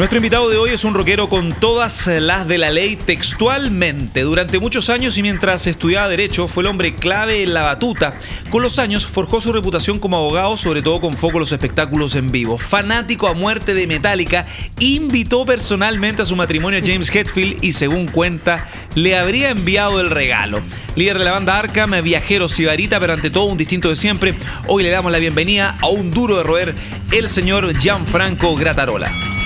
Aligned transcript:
Nuestro 0.00 0.16
invitado 0.16 0.48
de 0.48 0.56
hoy 0.56 0.70
es 0.70 0.84
un 0.86 0.94
rockero 0.94 1.28
con 1.28 1.52
todas 1.52 2.06
las 2.06 2.48
de 2.48 2.56
la 2.56 2.70
ley 2.70 2.96
textualmente. 2.96 4.22
Durante 4.22 4.58
muchos 4.58 4.88
años 4.88 5.18
y 5.18 5.22
mientras 5.22 5.66
estudiaba 5.66 6.08
Derecho, 6.08 6.48
fue 6.48 6.62
el 6.62 6.68
hombre 6.68 6.94
clave 6.94 7.42
en 7.42 7.52
la 7.52 7.60
batuta. 7.60 8.18
Con 8.48 8.62
los 8.62 8.78
años 8.78 9.06
forjó 9.06 9.42
su 9.42 9.52
reputación 9.52 9.98
como 9.98 10.16
abogado, 10.16 10.56
sobre 10.56 10.80
todo 10.80 11.02
con 11.02 11.12
foco 11.12 11.34
en 11.34 11.40
los 11.40 11.52
espectáculos 11.52 12.16
en 12.16 12.32
vivo. 12.32 12.56
Fanático 12.56 13.28
a 13.28 13.34
muerte 13.34 13.74
de 13.74 13.86
Metallica, 13.86 14.46
invitó 14.78 15.44
personalmente 15.44 16.22
a 16.22 16.24
su 16.24 16.34
matrimonio 16.34 16.80
a 16.80 16.82
James 16.82 17.14
Hetfield 17.14 17.62
y, 17.62 17.74
según 17.74 18.08
cuenta, 18.08 18.66
le 18.94 19.18
habría 19.18 19.50
enviado 19.50 20.00
el 20.00 20.08
regalo. 20.08 20.62
Líder 20.96 21.18
de 21.18 21.26
la 21.26 21.32
banda 21.32 21.58
Arkham, 21.58 22.02
viajero 22.02 22.48
sibarita, 22.48 22.98
pero 23.00 23.12
ante 23.12 23.28
todo 23.28 23.44
un 23.44 23.58
distinto 23.58 23.90
de 23.90 23.96
siempre, 23.96 24.34
hoy 24.66 24.82
le 24.82 24.88
damos 24.88 25.12
la 25.12 25.18
bienvenida 25.18 25.76
a 25.78 25.88
un 25.88 26.10
duro 26.10 26.38
de 26.38 26.42
roer, 26.42 26.74
el 27.12 27.28
señor 27.28 27.78
Gianfranco 27.78 28.56
Gratarola. 28.56 29.39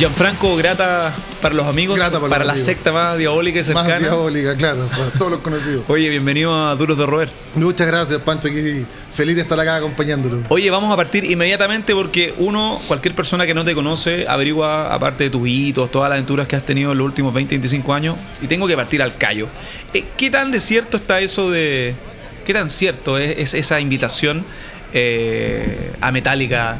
Gianfranco, 0.00 0.56
grata 0.56 1.14
para 1.42 1.54
los 1.54 1.66
amigos, 1.66 2.00
para, 2.30 2.42
la 2.42 2.56
secta 2.56 2.90
más 2.90 3.18
diabólica 3.18 3.60
y 3.60 3.64
cercana. 3.64 3.86
Más 3.86 4.00
diabólica, 4.00 4.56
claro, 4.56 4.86
para 4.86 5.10
todos 5.18 5.30
los 5.30 5.40
conocidos. 5.40 5.84
Oye, 5.88 6.08
bienvenido 6.08 6.56
a 6.56 6.74
Duros 6.74 6.96
de 6.96 7.04
Roer. 7.04 7.28
Muchas 7.54 7.86
gracias, 7.86 8.18
Pancho, 8.22 8.48
aquí 8.48 8.86
feliz 9.12 9.36
de 9.36 9.42
estar 9.42 9.60
acá 9.60 9.76
acompañándolo. 9.76 10.38
Oye, 10.48 10.70
vamos 10.70 10.90
a 10.90 10.96
partir 10.96 11.26
inmediatamente 11.26 11.94
porque 11.94 12.32
uno, 12.38 12.80
cualquier 12.88 13.14
persona 13.14 13.44
que 13.44 13.52
no 13.52 13.62
te 13.62 13.74
conoce, 13.74 14.26
averigua, 14.26 14.90
aparte 14.94 15.24
de 15.24 15.28
tus 15.28 15.46
hitos, 15.46 15.90
todas 15.90 16.08
las 16.08 16.16
aventuras 16.16 16.48
que 16.48 16.56
has 16.56 16.64
tenido 16.64 16.92
en 16.92 16.96
los 16.96 17.04
últimos 17.04 17.34
20, 17.34 17.56
25 17.56 17.92
años, 17.92 18.16
y 18.40 18.46
tengo 18.46 18.66
que 18.66 18.76
partir 18.76 19.02
al 19.02 19.18
callo. 19.18 19.48
Eh, 19.92 20.06
¿Qué 20.16 20.30
tan 20.30 20.50
de 20.50 20.60
cierto 20.60 20.96
está 20.96 21.20
eso 21.20 21.50
de... 21.50 21.94
¿Qué 22.46 22.54
tan 22.54 22.70
cierto 22.70 23.18
es, 23.18 23.52
esa 23.52 23.78
invitación 23.80 24.46
eh, 24.94 25.92
a 26.00 26.10
Metallica 26.10 26.78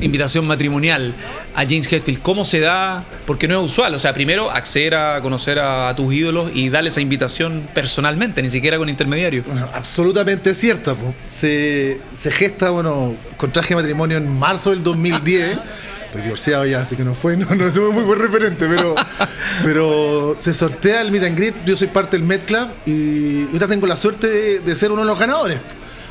invitación 0.00 0.46
matrimonial 0.46 1.14
a 1.54 1.64
James 1.64 1.90
Hetfield, 1.90 2.20
¿cómo 2.22 2.44
se 2.44 2.60
da? 2.60 3.04
Porque 3.26 3.48
no 3.48 3.60
es 3.60 3.70
usual, 3.70 3.94
o 3.94 3.98
sea, 3.98 4.12
primero 4.12 4.50
acceder 4.50 4.94
a 4.94 5.20
conocer 5.20 5.58
a, 5.58 5.94
tus 5.96 6.14
ídolos 6.14 6.50
y 6.54 6.68
darle 6.68 6.90
esa 6.90 7.00
invitación 7.00 7.68
personalmente, 7.74 8.42
ni 8.42 8.50
siquiera 8.50 8.78
con 8.78 8.88
intermediario. 8.88 9.42
Bueno, 9.46 9.68
absolutamente 9.72 10.54
cierta. 10.54 10.94
Se, 11.26 12.00
se, 12.12 12.30
gesta, 12.30 12.70
bueno, 12.70 13.14
contraje 13.36 13.74
matrimonio 13.74 14.18
en 14.18 14.30
marzo 14.30 14.70
del 14.70 14.82
2010. 14.82 15.58
Estoy 16.06 16.22
divorciado 16.22 16.64
ya, 16.66 16.82
así 16.82 16.96
que 16.96 17.04
no 17.04 17.14
fue, 17.14 17.36
no, 17.36 17.46
no 17.54 17.72
tuve 17.72 17.92
muy 17.92 18.04
buen 18.04 18.18
referente, 18.18 18.66
pero, 18.68 18.94
pero 19.64 20.34
se 20.38 20.54
sortea 20.54 21.00
el 21.00 21.10
meet 21.10 21.24
and 21.24 21.36
greet. 21.36 21.54
Yo 21.64 21.76
soy 21.76 21.88
parte 21.88 22.16
del 22.16 22.26
Met 22.26 22.44
Club 22.44 22.68
y 22.86 23.44
ahorita 23.46 23.68
tengo 23.68 23.86
la 23.86 23.96
suerte 23.96 24.28
de, 24.28 24.58
de 24.60 24.74
ser 24.74 24.92
uno 24.92 25.02
de 25.02 25.08
los 25.08 25.18
ganadores. 25.18 25.58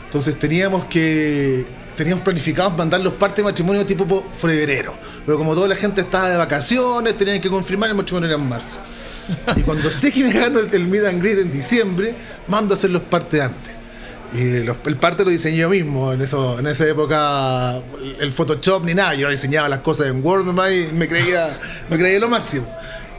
Entonces 0.05 0.37
teníamos 0.37 0.85
que 0.85 1.65
teníamos 1.95 2.23
planificados 2.23 2.77
mandar 2.77 3.01
los 3.01 3.13
partes 3.13 3.37
de 3.37 3.43
matrimonio 3.43 3.85
tipo 3.85 4.27
febrero. 4.35 4.95
Pero 5.25 5.37
como 5.37 5.53
toda 5.53 5.67
la 5.67 5.75
gente 5.75 6.01
estaba 6.01 6.29
de 6.29 6.37
vacaciones, 6.37 7.17
tenían 7.17 7.39
que 7.41 7.49
confirmar 7.49 7.89
el 7.89 7.95
matrimonio 7.95 8.29
era 8.29 8.37
en 8.37 8.47
marzo. 8.47 8.79
Y 9.55 9.61
cuando 9.61 9.89
sé 9.89 10.11
que 10.11 10.23
me 10.23 10.31
gano 10.31 10.59
el, 10.59 10.73
el 10.73 10.85
Meet 10.85 11.05
and 11.05 11.21
Greet 11.21 11.39
en 11.39 11.51
diciembre, 11.51 12.15
mando 12.47 12.73
a 12.73 12.75
hacer 12.75 12.91
los 12.91 13.01
partes 13.03 13.41
antes. 13.41 13.75
Y 14.33 14.57
el 14.57 14.97
parte 14.97 15.23
lo 15.23 15.29
diseñé 15.29 15.57
yo 15.57 15.69
mismo. 15.69 16.11
En, 16.11 16.21
eso, 16.21 16.59
en 16.59 16.67
esa 16.67 16.87
época, 16.87 17.75
el 18.19 18.31
Photoshop 18.31 18.83
ni 18.83 18.93
nada. 18.93 19.13
Yo 19.13 19.29
diseñaba 19.29 19.69
las 19.69 19.79
cosas 19.79 20.07
en 20.07 20.23
Word 20.23 20.45
me 20.93 21.07
creía, 21.07 21.57
me 21.89 21.97
creía 21.97 22.19
lo 22.19 22.27
máximo. 22.27 22.67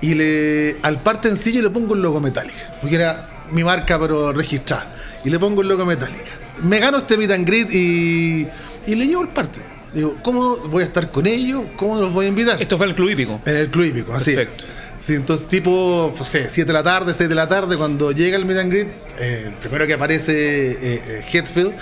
Y 0.00 0.14
le, 0.14 0.76
al 0.82 1.02
parte 1.02 1.28
en 1.28 1.36
sí 1.36 1.52
yo 1.52 1.62
le 1.62 1.70
pongo 1.70 1.94
el 1.94 2.02
logo 2.02 2.20
Metallica, 2.20 2.76
porque 2.80 2.96
era 2.96 3.46
mi 3.50 3.64
marca, 3.64 3.98
pero 3.98 4.32
registrada. 4.32 4.92
Y 5.24 5.30
le 5.30 5.38
pongo 5.38 5.62
el 5.62 5.68
logo 5.68 5.86
Metallica. 5.86 6.32
Me 6.62 6.78
gano 6.78 6.98
este 6.98 7.16
meet 7.16 7.30
and 7.30 7.46
greet 7.46 7.72
y 7.72 8.46
y 8.86 8.94
le 8.94 9.06
llevo 9.06 9.22
el 9.22 9.28
parte. 9.28 9.60
Digo, 9.92 10.16
¿cómo 10.22 10.56
voy 10.56 10.82
a 10.82 10.86
estar 10.86 11.10
con 11.10 11.26
ellos? 11.26 11.64
¿Cómo 11.76 12.00
los 12.00 12.12
voy 12.12 12.26
a 12.26 12.28
invitar? 12.28 12.60
Esto 12.60 12.76
fue 12.76 12.86
en 12.86 12.90
el 12.90 12.96
Club 12.96 13.10
Hípico. 13.10 13.40
En 13.46 13.56
el 13.56 13.70
Club 13.70 13.84
Hípico, 13.84 14.14
así. 14.14 14.34
Perfecto. 14.34 14.64
Sí, 15.00 15.14
entonces 15.14 15.46
tipo, 15.46 16.12
no 16.18 16.24
sé, 16.24 16.48
7 16.48 16.66
de 16.66 16.72
la 16.72 16.82
tarde, 16.82 17.14
6 17.14 17.28
de 17.28 17.34
la 17.34 17.46
tarde, 17.46 17.76
cuando 17.76 18.12
llega 18.12 18.36
el 18.36 18.44
meet 18.44 18.58
and 18.58 18.72
greet, 18.72 18.88
eh, 19.18 19.44
el 19.46 19.54
primero 19.54 19.86
que 19.86 19.94
aparece 19.94 20.72
eh, 20.72 20.76
eh 20.82 21.24
Hetfield, 21.32 21.72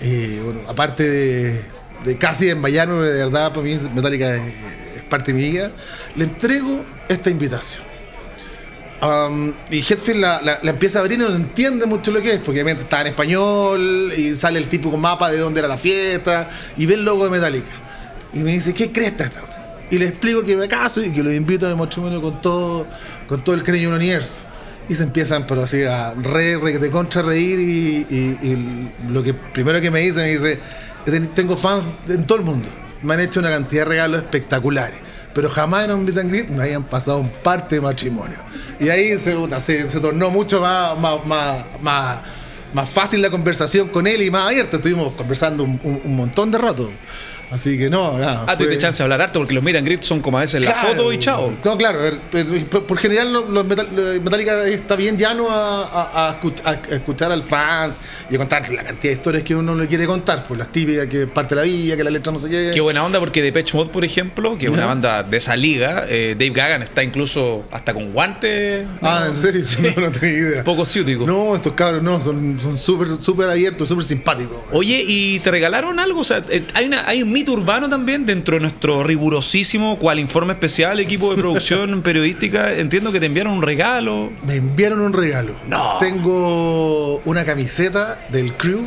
y 0.00 0.38
bueno, 0.38 0.60
aparte 0.66 1.62
de, 2.04 2.18
casi 2.18 2.48
en 2.48 2.60
Bayano, 2.60 3.00
de 3.02 3.24
verdad, 3.24 3.52
para 3.52 3.62
mí 3.62 3.76
Metallica 3.94 4.34
es, 4.34 4.42
es 4.96 5.02
parte 5.04 5.32
de 5.32 5.38
mi 5.38 5.50
vida, 5.50 5.70
le 6.16 6.24
entrego 6.24 6.84
esta 7.08 7.30
invitación 7.30 7.91
y 9.70 9.78
Hetfield 9.80 10.20
la, 10.20 10.60
empieza 10.62 10.98
a 10.98 11.02
abrir 11.02 11.18
y 11.18 11.22
no 11.22 11.34
entiende 11.34 11.86
mucho 11.86 12.12
lo 12.12 12.22
que 12.22 12.34
es, 12.34 12.38
porque 12.38 12.62
obviamente 12.62 12.84
está 12.84 13.00
en 13.00 13.08
español 13.08 14.12
y 14.16 14.34
sale 14.36 14.60
el 14.60 14.68
típico 14.68 14.96
mapa 14.96 15.30
de 15.30 15.38
dónde 15.38 15.58
era 15.58 15.68
la 15.68 15.76
fiesta 15.76 16.48
y 16.76 16.86
ve 16.86 16.94
el 16.94 17.04
logo 17.04 17.24
de 17.24 17.30
Metallica. 17.30 17.70
Y 18.32 18.38
me 18.38 18.52
dice, 18.52 18.72
¿qué 18.72 18.92
crees 18.92 19.12
esta? 19.12 19.30
Y 19.90 19.98
le 19.98 20.06
explico 20.06 20.42
que 20.44 20.56
me 20.56 20.68
caso 20.68 21.02
y 21.02 21.10
que 21.10 21.22
lo 21.22 21.32
invito 21.32 21.66
a 21.68 21.74
matrimonio 21.74 22.22
con 22.22 22.40
todo, 22.40 22.86
con 23.26 23.42
todo 23.42 23.56
el 23.56 23.62
cariño 23.64 23.88
del 23.88 23.98
universo. 23.98 24.42
Y 24.88 24.94
se 24.94 25.02
empiezan, 25.02 25.46
pero 25.46 25.64
así, 25.64 25.82
a 25.82 26.14
re, 26.14 26.56
re 26.56 26.78
de 26.78 26.90
contra 26.90 27.22
reír 27.22 27.58
y, 27.58 28.86
lo 29.10 29.22
que 29.22 29.34
primero 29.34 29.80
que 29.80 29.90
me 29.90 30.00
dice, 30.00 30.22
me 30.22 30.28
dice, 30.28 30.60
tengo 31.34 31.56
fans 31.56 31.86
en 32.08 32.24
todo 32.24 32.38
el 32.38 32.44
mundo. 32.44 32.68
Me 33.02 33.14
han 33.14 33.20
hecho 33.20 33.40
una 33.40 33.50
cantidad 33.50 33.82
de 33.82 33.88
regalos 33.88 34.22
espectaculares 34.22 35.11
pero 35.34 35.48
jamás 35.48 35.84
en 35.84 35.92
un 35.92 36.04
meet 36.04 36.18
and 36.18 36.50
me 36.50 36.62
habían 36.62 36.84
pasado 36.84 37.18
un 37.18 37.28
parte 37.28 37.76
de 37.76 37.80
matrimonio. 37.80 38.38
Y 38.78 38.88
ahí 38.88 39.18
se, 39.18 39.36
se, 39.60 40.00
tornó 40.00 40.30
mucho 40.30 40.60
más, 40.60 40.98
más, 40.98 41.24
más, 41.80 42.20
más, 42.72 42.88
fácil 42.88 43.22
la 43.22 43.30
conversación 43.30 43.88
con 43.88 44.06
él 44.06 44.22
y 44.22 44.30
más 44.30 44.48
abierta. 44.48 44.76
Estuvimos 44.76 45.12
conversando 45.14 45.64
un, 45.64 45.80
un 46.04 46.16
montón 46.16 46.50
de 46.50 46.58
rato. 46.58 46.90
Así 47.52 47.76
que 47.76 47.90
no, 47.90 48.18
nada. 48.18 48.44
Ah, 48.46 48.56
tuviste 48.56 48.78
chance 48.78 48.98
de 48.98 49.02
hablar 49.04 49.20
harto 49.20 49.38
porque 49.38 49.52
los 49.52 49.62
meet 49.62 49.76
and 49.76 49.86
greet 49.86 50.02
son 50.02 50.20
como 50.20 50.38
a 50.38 50.40
veces 50.40 50.64
la 50.64 50.74
foto 50.74 51.12
y 51.12 51.18
chao. 51.18 51.52
No, 51.62 51.76
claro. 51.76 51.98
Por, 52.86 52.98
general, 52.98 53.30
los 53.32 53.66
Metallica 53.66 54.64
está 54.66 54.96
bien 54.96 55.18
llano 55.18 55.48
a, 55.50 56.28
a, 56.28 56.40
escuchar 56.90 57.30
al 57.30 57.42
fans 57.42 58.00
y 58.30 58.36
a 58.36 58.38
contar 58.38 58.68
la 58.70 58.84
cantidad 58.84 59.12
de 59.12 59.16
historias 59.16 59.44
que 59.44 59.54
uno 59.54 59.74
le 59.74 59.86
quiere 59.86 60.06
contar. 60.06 60.44
Pues 60.48 60.58
las 60.58 60.72
típicas 60.72 61.06
que 61.08 61.26
parte 61.26 61.54
la 61.54 61.62
vida, 61.62 61.96
que 61.96 62.04
la 62.04 62.10
letra 62.10 62.32
no 62.32 62.38
se 62.38 62.48
qué. 62.48 62.70
Qué 62.72 62.80
buena 62.80 63.04
onda 63.04 63.18
porque 63.20 63.42
Depeche 63.42 63.76
Mode, 63.76 63.90
por 63.90 64.04
ejemplo, 64.04 64.56
que 64.56 64.66
es 64.66 64.70
una 64.70 64.86
banda 64.86 65.22
de 65.22 65.36
esa 65.36 65.54
liga, 65.54 66.06
eh, 66.08 66.34
Dave 66.38 66.52
Gagan 66.52 66.82
está 66.82 67.02
incluso 67.02 67.66
hasta 67.70 67.92
con 67.92 68.12
guantes. 68.12 68.86
Ah, 69.02 69.26
¿en 69.28 69.36
serio? 69.36 69.62
No, 70.02 70.10
tengo 70.10 70.26
idea. 70.26 70.64
Poco 70.64 70.86
ciútico. 70.86 71.26
No, 71.26 71.54
estos 71.54 71.74
cabros 71.74 72.02
no, 72.02 72.20
son 72.20 72.58
súper 72.78 73.08
son 73.08 73.22
súper 73.22 73.48
abiertos, 73.48 73.88
súper 73.88 74.04
simpáticos. 74.04 74.58
Oye, 74.70 75.04
¿y 75.06 75.38
te 75.40 75.50
regalaron 75.50 75.98
algo? 75.98 76.20
O 76.20 76.24
sea, 76.24 76.42
eh, 76.48 76.64
hay, 76.74 76.86
una, 76.86 77.06
hay 77.06 77.22
un 77.22 77.30
urbano 77.50 77.88
también 77.88 78.24
dentro 78.24 78.54
de 78.54 78.60
nuestro 78.60 79.02
rigurosísimo, 79.02 79.98
cual 79.98 80.18
informe 80.18 80.52
especial, 80.52 81.00
equipo 81.00 81.30
de 81.34 81.40
producción 81.40 82.02
periodística. 82.04 82.72
Entiendo 82.72 83.12
que 83.12 83.20
te 83.20 83.26
enviaron 83.26 83.54
un 83.54 83.62
regalo. 83.62 84.30
Me 84.46 84.56
enviaron 84.56 85.00
un 85.00 85.12
regalo. 85.12 85.56
No. 85.68 85.98
Tengo 85.98 87.18
una 87.24 87.44
camiseta 87.44 88.26
del 88.30 88.56
crew 88.56 88.86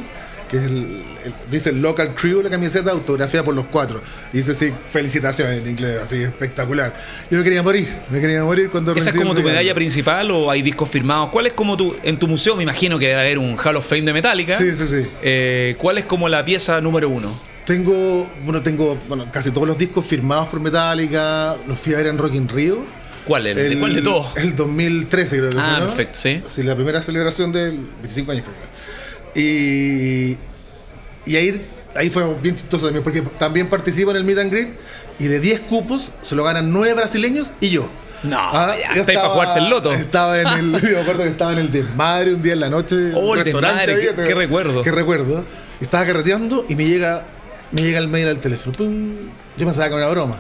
que 0.50 0.58
es 0.58 0.64
el, 0.66 1.04
dice 1.50 1.72
el 1.72 1.82
local 1.82 2.14
crew 2.14 2.42
la 2.42 2.50
camiseta 2.50 2.92
autografiada 2.92 3.44
por 3.44 3.56
los 3.56 3.66
cuatro 3.66 4.02
dice 4.32 4.54
sí 4.54 4.72
felicitaciones 4.88 5.60
en 5.60 5.70
inglés 5.70 6.00
así 6.04 6.22
espectacular 6.22 6.94
yo 7.32 7.40
me 7.40 7.44
quería 7.44 7.64
morir 7.64 7.88
me 8.12 8.22
quería 8.22 8.44
morir 8.44 8.70
cuando 8.70 8.94
esa 8.94 9.10
es 9.10 9.16
como 9.16 9.34
tu 9.34 9.42
medalla 9.42 9.74
principal 9.74 10.30
o 10.32 10.52
hay 10.52 10.62
discos 10.62 10.90
firmados 10.90 11.30
cuál 11.32 11.48
es 11.48 11.54
como 11.54 11.76
tu 11.76 11.96
en 12.04 12.20
tu 12.20 12.28
museo 12.28 12.56
me 12.56 12.64
imagino 12.64 13.00
que 13.00 13.08
debe 13.08 13.22
haber 13.22 13.40
un 13.40 13.58
Hall 13.58 13.76
of 13.76 13.88
Fame 13.88 14.04
de 14.04 14.14
Metallica 14.14 14.58
sí 14.58 14.76
sí 14.76 14.88
sí 14.88 15.08
eh, 15.24 15.76
cuál 15.80 15.98
es 15.98 16.06
como 16.06 16.30
la 16.30 16.46
pieza 16.46 16.80
número 16.80 17.10
uno 17.10 17.55
tengo, 17.66 18.30
bueno, 18.44 18.62
tengo 18.62 18.98
bueno, 19.08 19.30
casi 19.32 19.52
todos 19.52 19.68
los 19.68 19.78
discos 19.78 20.06
firmados 20.06 20.48
por 20.48 20.60
Metallica, 20.60 21.58
los 21.68 21.80
fui 21.80 21.94
a 21.94 21.98
ver 21.98 22.08
en 22.08 22.18
Rock 22.18 22.36
in 22.36 22.48
Rio. 22.48 22.86
¿Cuál? 23.26 23.48
¿El, 23.48 23.58
el, 23.58 23.80
¿Cuál 23.80 23.96
de 23.96 24.02
todos? 24.04 24.38
El 24.38 24.56
2013 24.56 25.38
creo 25.38 25.50
que 25.50 25.58
ah, 25.60 25.80
perfecto, 25.82 26.20
sí. 26.20 26.44
Sí, 26.46 26.64
la 26.64 26.76
primera 26.76 27.02
celebración 27.02 27.52
del 27.52 27.78
25 27.78 28.32
años 28.32 28.46
creo. 28.46 29.44
Y, 29.44 30.38
y 31.26 31.36
ahí, 31.36 31.62
ahí 31.96 32.10
fue 32.10 32.24
bien 32.36 32.56
chistoso 32.56 32.86
también, 32.86 33.04
porque 33.04 33.22
también 33.22 33.68
participo 33.68 34.12
en 34.12 34.18
el 34.18 34.24
Meet 34.24 34.38
and 34.38 34.52
Greet 34.52 34.70
y 35.18 35.26
de 35.26 35.40
10 35.40 35.62
cupos 35.62 36.12
se 36.22 36.36
lo 36.36 36.44
ganan 36.44 36.72
9 36.72 36.94
brasileños 36.94 37.54
y 37.60 37.70
yo. 37.70 37.90
No, 38.24 38.38
ah, 38.40 38.76
ya, 38.80 39.02
estaba, 39.02 39.22
para 39.22 39.34
jugarte 39.34 39.60
el 39.60 39.70
loto. 39.70 39.94
Estaba 39.94 40.40
en 40.40 40.48
el, 40.48 40.72
yo 40.82 40.90
me 40.90 41.02
acuerdo 41.02 41.24
que 41.24 41.30
estaba 41.30 41.54
en 41.54 41.60
el 41.60 41.72
desmadre 41.72 42.34
un 42.34 42.42
día 42.42 42.54
en 42.54 42.60
la 42.60 42.70
noche. 42.70 43.12
Oh, 43.14 43.36
el 43.36 43.44
desmadre, 43.44 44.00
qué, 44.00 44.24
qué, 44.28 44.36
recuerdo. 44.36 44.82
Qué 44.84 44.92
recuerdo. 44.92 45.44
Estaba 45.82 46.06
carreteando 46.06 46.66
y 46.70 46.76
me 46.76 46.86
llega 46.86 47.26
me 47.72 47.82
llega 47.82 48.00
el 48.00 48.08
mail 48.08 48.28
al 48.28 48.40
teléfono. 48.40 48.76
Yo 49.58 49.66
pensaba 49.66 49.90
que 49.90 49.96
era 49.96 50.06
una 50.06 50.08
broma. 50.08 50.38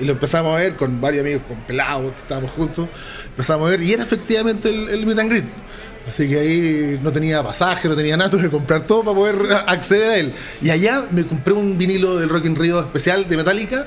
Y 0.00 0.04
lo 0.04 0.12
empezamos 0.12 0.54
a 0.54 0.60
ver 0.60 0.76
con 0.76 1.00
varios 1.00 1.22
amigos, 1.22 1.42
con 1.46 1.58
pelados, 1.58 2.12
que 2.12 2.20
estábamos 2.20 2.50
juntos. 2.52 2.88
Empezamos 3.26 3.68
a 3.68 3.70
ver 3.72 3.82
y 3.82 3.92
era 3.92 4.02
efectivamente 4.02 4.70
el, 4.70 4.88
el 4.88 5.06
meet 5.06 5.18
and 5.18 5.30
greet. 5.30 5.44
Así 6.08 6.28
que 6.28 6.38
ahí 6.38 7.00
no 7.02 7.12
tenía 7.12 7.42
pasaje, 7.42 7.86
no 7.86 7.94
tenía 7.94 8.16
nada, 8.16 8.30
tuve 8.30 8.42
que 8.42 8.50
comprar 8.50 8.86
todo 8.86 9.04
para 9.04 9.14
poder 9.14 9.36
acceder 9.66 10.10
a 10.10 10.16
él. 10.16 10.32
Y 10.62 10.70
allá 10.70 11.04
me 11.10 11.24
compré 11.26 11.52
un 11.52 11.76
vinilo 11.76 12.18
del 12.18 12.28
Rock 12.28 12.46
in 12.46 12.56
Rio 12.56 12.80
especial 12.80 13.28
de 13.28 13.36
Metallica 13.36 13.86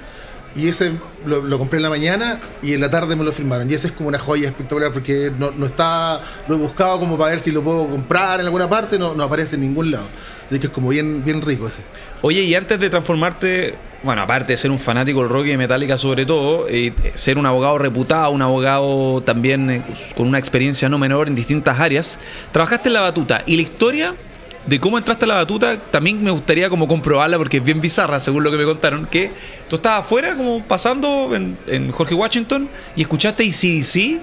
y 0.56 0.68
ese 0.68 0.92
lo, 1.26 1.58
compré 1.58 1.78
en 1.78 1.84
la 1.84 1.90
mañana 1.90 2.40
y 2.62 2.74
en 2.74 2.82
la 2.82 2.90
tarde 2.90 3.16
me 3.16 3.24
lo 3.24 3.32
firmaron. 3.32 3.70
Y 3.70 3.74
ese 3.74 3.88
es 3.88 3.94
como 3.94 4.10
una 4.10 4.20
joya 4.20 4.50
espectacular 4.50 4.92
porque 4.92 5.32
no, 5.38 5.52
no 5.52 5.66
está, 5.66 6.22
lo 6.48 6.56
he 6.56 6.58
buscado 6.58 7.00
como 7.00 7.18
para 7.18 7.32
ver 7.32 7.40
si 7.40 7.52
lo 7.52 7.64
puedo 7.64 7.88
comprar 7.88 8.40
en 8.40 8.46
alguna 8.46 8.70
parte, 8.70 9.00
no, 9.00 9.12
aparece 9.24 9.56
en 9.56 9.62
ningún 9.62 9.92
lado. 9.92 10.06
Así 10.46 10.60
que 10.60 10.68
es 10.68 10.74
como 10.74 10.90
bien, 10.90 11.24
bien 11.24 11.42
rico 11.42 11.68
ese. 11.68 11.84
Oye, 12.22 12.42
y 12.42 12.54
antes 12.54 12.80
de 12.80 12.90
transformarte, 12.90 13.76
bueno, 14.04 14.22
aparte 14.22 14.54
de 14.54 14.58
ser 14.58 14.70
un 14.70 14.80
fanático 14.80 15.22
del 15.22 15.30
rock 15.30 15.46
y 15.46 15.50
de 15.50 15.58
Metallica 15.58 15.98
sobre 15.98 16.26
todo, 16.26 16.70
y 16.70 16.94
ser 17.16 17.38
un 17.38 17.46
abogado 17.46 17.78
reputado, 17.78 18.30
un 18.32 18.42
abogado 18.42 19.22
también 19.22 19.70
eh, 19.70 19.84
con 20.16 20.28
una 20.28 20.38
experiencia 20.38 20.90
no 20.90 20.98
menor 20.98 21.28
en 21.28 21.36
distintas 21.36 21.80
áreas, 21.80 22.20
trabajaste 22.52 22.90
en 22.90 22.94
la 22.94 23.02
batuta. 23.02 23.42
Y 23.46 23.56
la 23.56 23.62
historia 23.64 24.16
de 24.66 24.80
cómo 24.80 24.98
entraste 24.98 25.26
a 25.26 25.28
la 25.28 25.36
batuta, 25.36 25.78
también 25.78 26.24
me 26.24 26.32
gustaría 26.32 26.70
como 26.70 26.88
comprobarla 26.88 27.38
porque 27.38 27.58
es 27.58 27.64
bien 27.64 27.82
bizarra, 27.82 28.20
según 28.20 28.44
lo 28.44 28.52
que 28.52 28.58
me 28.58 28.66
contaron, 28.66 29.06
que 29.06 29.32
tú 29.70 29.76
estabas 29.76 30.06
afuera 30.06 30.36
como 30.36 30.64
pasando 30.64 31.36
en, 31.36 31.58
en 31.68 31.92
Jorge 31.92 32.16
Washington 32.16 32.70
y 32.96 33.02
escuchaste 33.02 33.44
ACDC 33.44 34.22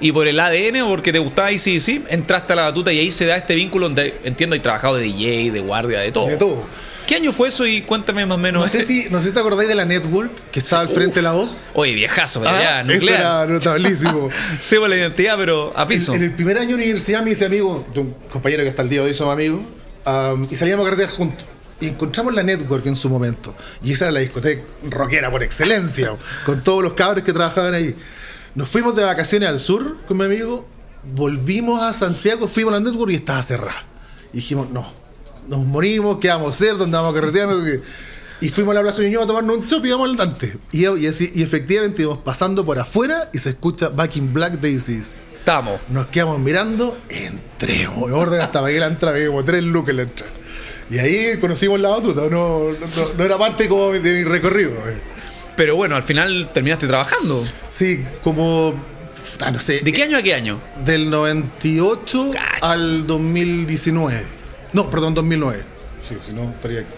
y 0.00 0.12
por 0.12 0.26
el 0.28 0.38
ADN 0.40 0.82
o 0.82 0.88
porque 0.88 1.12
te 1.12 1.18
gustaba 1.18 1.48
ACDC, 1.48 2.06
entraste 2.08 2.52
a 2.52 2.56
la 2.56 2.62
batuta 2.64 2.92
y 2.92 2.98
ahí 2.98 3.10
se 3.10 3.26
da 3.26 3.36
este 3.36 3.54
vínculo 3.54 3.86
donde 3.86 4.18
entiendo 4.24 4.54
hay 4.54 4.60
trabajado 4.60 4.96
de 4.96 5.04
DJ, 5.04 5.50
de 5.50 5.60
guardia, 5.60 6.00
de 6.00 6.12
todo. 6.12 6.26
De 6.26 6.36
todo. 6.36 6.66
¿Qué 7.06 7.14
año 7.14 7.32
fue 7.32 7.48
eso 7.48 7.64
y 7.66 7.82
cuéntame 7.82 8.26
más 8.26 8.34
o 8.34 8.38
menos? 8.38 8.62
No 8.62 8.68
sé 8.68 8.82
si, 8.82 9.08
no 9.10 9.20
sé 9.20 9.28
si 9.28 9.34
te 9.34 9.38
acordáis 9.40 9.68
de 9.68 9.74
la 9.76 9.84
Network 9.84 10.50
que 10.50 10.58
estaba 10.60 10.82
Sí, 10.84 10.88
al 10.88 10.94
frente 10.94 11.10
uf. 11.10 11.16
de 11.16 11.22
la 11.22 11.32
voz. 11.32 11.64
Oye, 11.74 11.94
viejazo, 11.94 12.40
pero 12.40 12.52
Ah, 12.56 12.60
ya, 12.60 12.82
nuclear. 12.82 13.20
era 13.20 13.46
notabilísimo. 13.46 14.28
Sebo 14.60 14.88
la 14.88 14.96
identidad, 14.96 15.36
pero 15.36 15.72
a 15.76 15.86
piso. 15.86 16.12
En, 16.14 16.22
en 16.22 16.30
el 16.30 16.34
primer 16.34 16.58
año 16.58 16.76
de 16.76 16.82
universidad 16.82 17.22
me 17.22 17.30
hice 17.30 17.44
amigo 17.46 17.86
de 17.94 18.00
un 18.00 18.10
compañero 18.30 18.64
que 18.64 18.70
hasta 18.70 18.82
el 18.82 18.88
día 18.88 19.02
de 19.02 19.08
hoy 19.08 19.14
somos 19.14 19.32
amigos 19.34 19.60
um, 20.04 20.46
y 20.50 20.56
salíamos 20.56 20.84
a 20.84 20.90
carretear 20.90 21.10
juntos. 21.16 21.46
Y 21.78 21.86
encontramos 21.88 22.34
la 22.34 22.42
Network 22.42 22.86
en 22.86 22.96
su 22.96 23.08
momento. 23.08 23.54
Y 23.84 23.92
esa 23.92 24.06
era 24.06 24.12
la 24.12 24.20
discoteca 24.20 24.62
rockera 24.90 25.30
por 25.30 25.42
excelencia, 25.44 26.16
con 26.44 26.62
todos 26.64 26.82
los 26.82 26.94
cabros 26.94 27.22
que 27.22 27.32
trabajaban 27.32 27.74
ahí. 27.74 27.94
Nos 28.56 28.68
fuimos 28.68 28.96
de 28.96 29.04
vacaciones 29.04 29.48
al 29.48 29.60
sur 29.60 29.98
con 30.08 30.16
mi 30.16 30.24
amigo, 30.24 30.66
volvimos 31.14 31.82
a 31.82 31.92
Santiago, 31.92 32.48
fuimos 32.48 32.74
a 32.74 32.80
la 32.80 32.84
Network 32.90 33.12
y 33.12 33.16
estaba 33.16 33.42
cerrada. 33.42 33.84
Y 34.32 34.36
dijimos, 34.38 34.70
no, 34.70 34.90
nos 35.48 35.60
morimos, 35.60 36.18
¿qué 36.18 36.28
vamos 36.28 36.48
a 36.48 36.50
hacer? 36.50 36.76
¿Dónde 36.76 36.96
vamos 36.96 37.12
a 37.16 37.20
carretear? 37.20 37.48
Y 38.40 38.48
fuimos 38.50 38.72
a 38.72 38.74
la 38.76 38.82
Plaza 38.82 39.02
Ñuñoa 39.02 39.24
a 39.24 39.26
tomarnos 39.26 39.56
un 39.56 39.66
chop 39.66 39.84
y 39.84 39.88
íbamos 39.88 40.10
al 40.10 40.16
Dante. 40.16 40.56
Y, 40.72 40.86
y 40.86 41.06
así, 41.06 41.32
y 41.34 41.42
efectivamente 41.42 42.02
íbamos 42.02 42.22
pasando 42.22 42.64
por 42.64 42.78
afuera 42.78 43.30
y 43.32 43.38
se 43.38 43.50
escucha 43.50 43.88
Back 43.88 44.16
in 44.16 44.32
Black 44.34 44.60
de 44.60 44.74
ACDC. 44.74 45.16
Estamos. 45.38 45.80
Nos 45.88 46.06
quedamos 46.06 46.38
mirando, 46.40 46.96
entremos. 47.08 48.08
Me 48.08 48.14
orden 48.14 48.40
hasta 48.40 48.60
pagué 48.60 48.78
la 48.80 48.88
entrada, 48.88 49.16
me 49.16 49.26
como 49.26 49.44
tres 49.44 49.62
lucas 49.64 49.90
en 49.90 49.96
la 49.96 50.02
entrada. 50.02 50.32
Y 50.90 50.98
ahí 50.98 51.38
conocimos 51.40 51.80
la 51.80 51.88
batuta, 51.88 52.22
no, 52.30 52.70
no, 52.72 53.12
no 53.16 53.24
era 53.24 53.38
parte 53.38 53.68
como 53.68 53.90
de 53.92 54.00
mi 54.12 54.24
recorrido. 54.24 54.70
eh. 54.88 55.00
Pero 55.56 55.74
bueno, 55.76 55.96
al 55.96 56.02
final 56.02 56.50
terminaste 56.52 56.86
trabajando. 56.86 57.42
Sí, 57.70 58.04
como, 58.22 58.74
ah, 59.40 59.50
no 59.50 59.58
sé, 59.60 59.80
¿De 59.82 59.92
qué 59.92 60.02
año 60.02 60.18
a 60.18 60.22
qué 60.22 60.34
año? 60.34 60.60
del 60.84 61.08
98 61.08 62.30
Cacha. 62.32 62.48
al 62.72 63.06
2019. 63.06 64.35
No, 64.76 64.90
perdón, 64.90 65.14
2009. 65.14 65.62
Sí, 65.98 66.16
si 66.26 66.32
no, 66.34 66.50
estaría 66.50 66.80
aquí. 66.80 66.90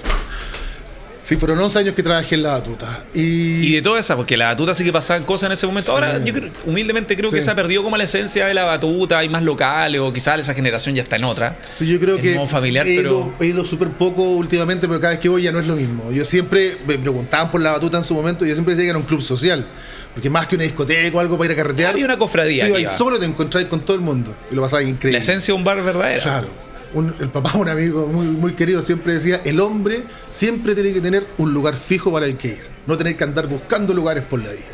Sí, 1.22 1.36
fueron 1.36 1.58
11 1.60 1.78
años 1.80 1.94
que 1.94 2.02
trabajé 2.02 2.34
en 2.36 2.42
la 2.42 2.52
batuta. 2.52 3.04
Y, 3.14 3.66
Y 3.68 3.72
de 3.74 3.82
todas 3.82 4.02
esas, 4.04 4.16
porque 4.16 4.34
la 4.36 4.46
batuta 4.46 4.74
sí 4.74 4.82
que 4.82 4.92
pasaban 4.92 5.24
cosas 5.24 5.48
en 5.48 5.52
ese 5.52 5.66
momento. 5.66 5.92
Ahora, 5.92 6.24
yo 6.24 6.32
creo- 6.32 6.50
humildemente 6.64 7.14
creo 7.16 7.30
que 7.30 7.40
se 7.42 7.50
ha 7.50 7.54
perdido 7.54 7.82
como 7.84 7.96
la 7.98 8.04
esencia 8.04 8.46
de 8.46 8.54
la 8.54 8.64
batuta, 8.64 9.18
hay 9.18 9.28
más 9.28 9.42
locales, 9.42 10.00
o 10.00 10.10
quizás 10.12 10.40
esa 10.40 10.54
generación 10.54 10.94
ya 10.96 11.02
está 11.02 11.16
en 11.16 11.24
otra. 11.24 11.58
Sí, 11.60 11.86
yo 11.86 12.00
creo 12.00 12.16
en 12.16 12.22
que 12.22 12.34
modo 12.34 12.46
familiar, 12.46 12.86
he 12.88 12.96
pero- 12.96 13.10
ido, 13.10 13.32
he 13.40 13.46
ido 13.46 13.64
súper 13.66 13.90
poco 13.90 14.22
últimamente, 14.22 14.88
pero 14.88 14.98
cada 15.00 15.10
vez 15.12 15.20
que 15.20 15.28
voy 15.28 15.42
ya 15.42 15.52
no 15.52 15.60
es 15.60 15.66
lo 15.66 15.76
mismo. 15.76 16.10
Yo 16.10 16.24
siempre 16.24 16.78
me 16.86 16.98
preguntaban 16.98 17.50
por 17.50 17.60
la 17.60 17.72
batuta 17.72 17.98
en 17.98 18.04
su 18.04 18.14
momento 18.14 18.44
y 18.44 18.48
yo 18.48 18.54
siempre 18.54 18.74
decía 18.74 18.86
que 18.86 18.90
era 18.90 18.98
un 18.98 19.04
club 19.04 19.20
social. 19.22 19.66
Porque 20.14 20.30
más 20.30 20.48
que 20.48 20.54
una 20.56 20.64
discoteca 20.64 21.16
o 21.16 21.20
algo 21.20 21.36
para 21.38 21.52
ir 21.52 21.58
a 21.60 21.62
carretear, 21.62 21.92
Había 21.92 22.06
una 22.06 22.18
cofradía. 22.18 22.66
iba 22.66 22.80
iba. 22.80 22.90
solo 22.90 23.18
te 23.20 23.26
encontráis 23.26 23.68
con 23.68 23.80
todo 23.80 23.94
el 23.96 24.02
mundo 24.02 24.34
y 24.50 24.54
lo 24.54 24.62
pasabas 24.62 24.86
increíble. 24.86 25.12
La 25.12 25.22
esencia 25.22 25.52
de 25.52 25.58
un 25.58 25.64
bar 25.64 25.80
verdadera. 25.82 26.22
Claro. 26.22 26.48
Un- 26.94 27.14
el 27.20 27.28
papá, 27.28 27.52
un 27.58 27.68
amigo 27.68 28.06
muy, 28.06 28.26
muy 28.26 28.52
querido, 28.54 28.82
siempre 28.82 29.14
decía, 29.14 29.40
el 29.44 29.60
hombre 29.60 30.04
siempre 30.30 30.74
tiene 30.74 30.92
que 30.92 31.00
tener 31.00 31.26
un 31.38 31.52
lugar 31.52 31.76
fijo 31.76 32.10
para 32.12 32.26
el 32.26 32.36
que 32.36 32.48
ir, 32.48 32.62
no 32.86 32.96
tener 32.96 33.16
que 33.16 33.24
andar 33.24 33.46
buscando 33.46 33.92
lugares 33.94 34.24
por 34.24 34.42
la 34.42 34.50
vida. 34.52 34.64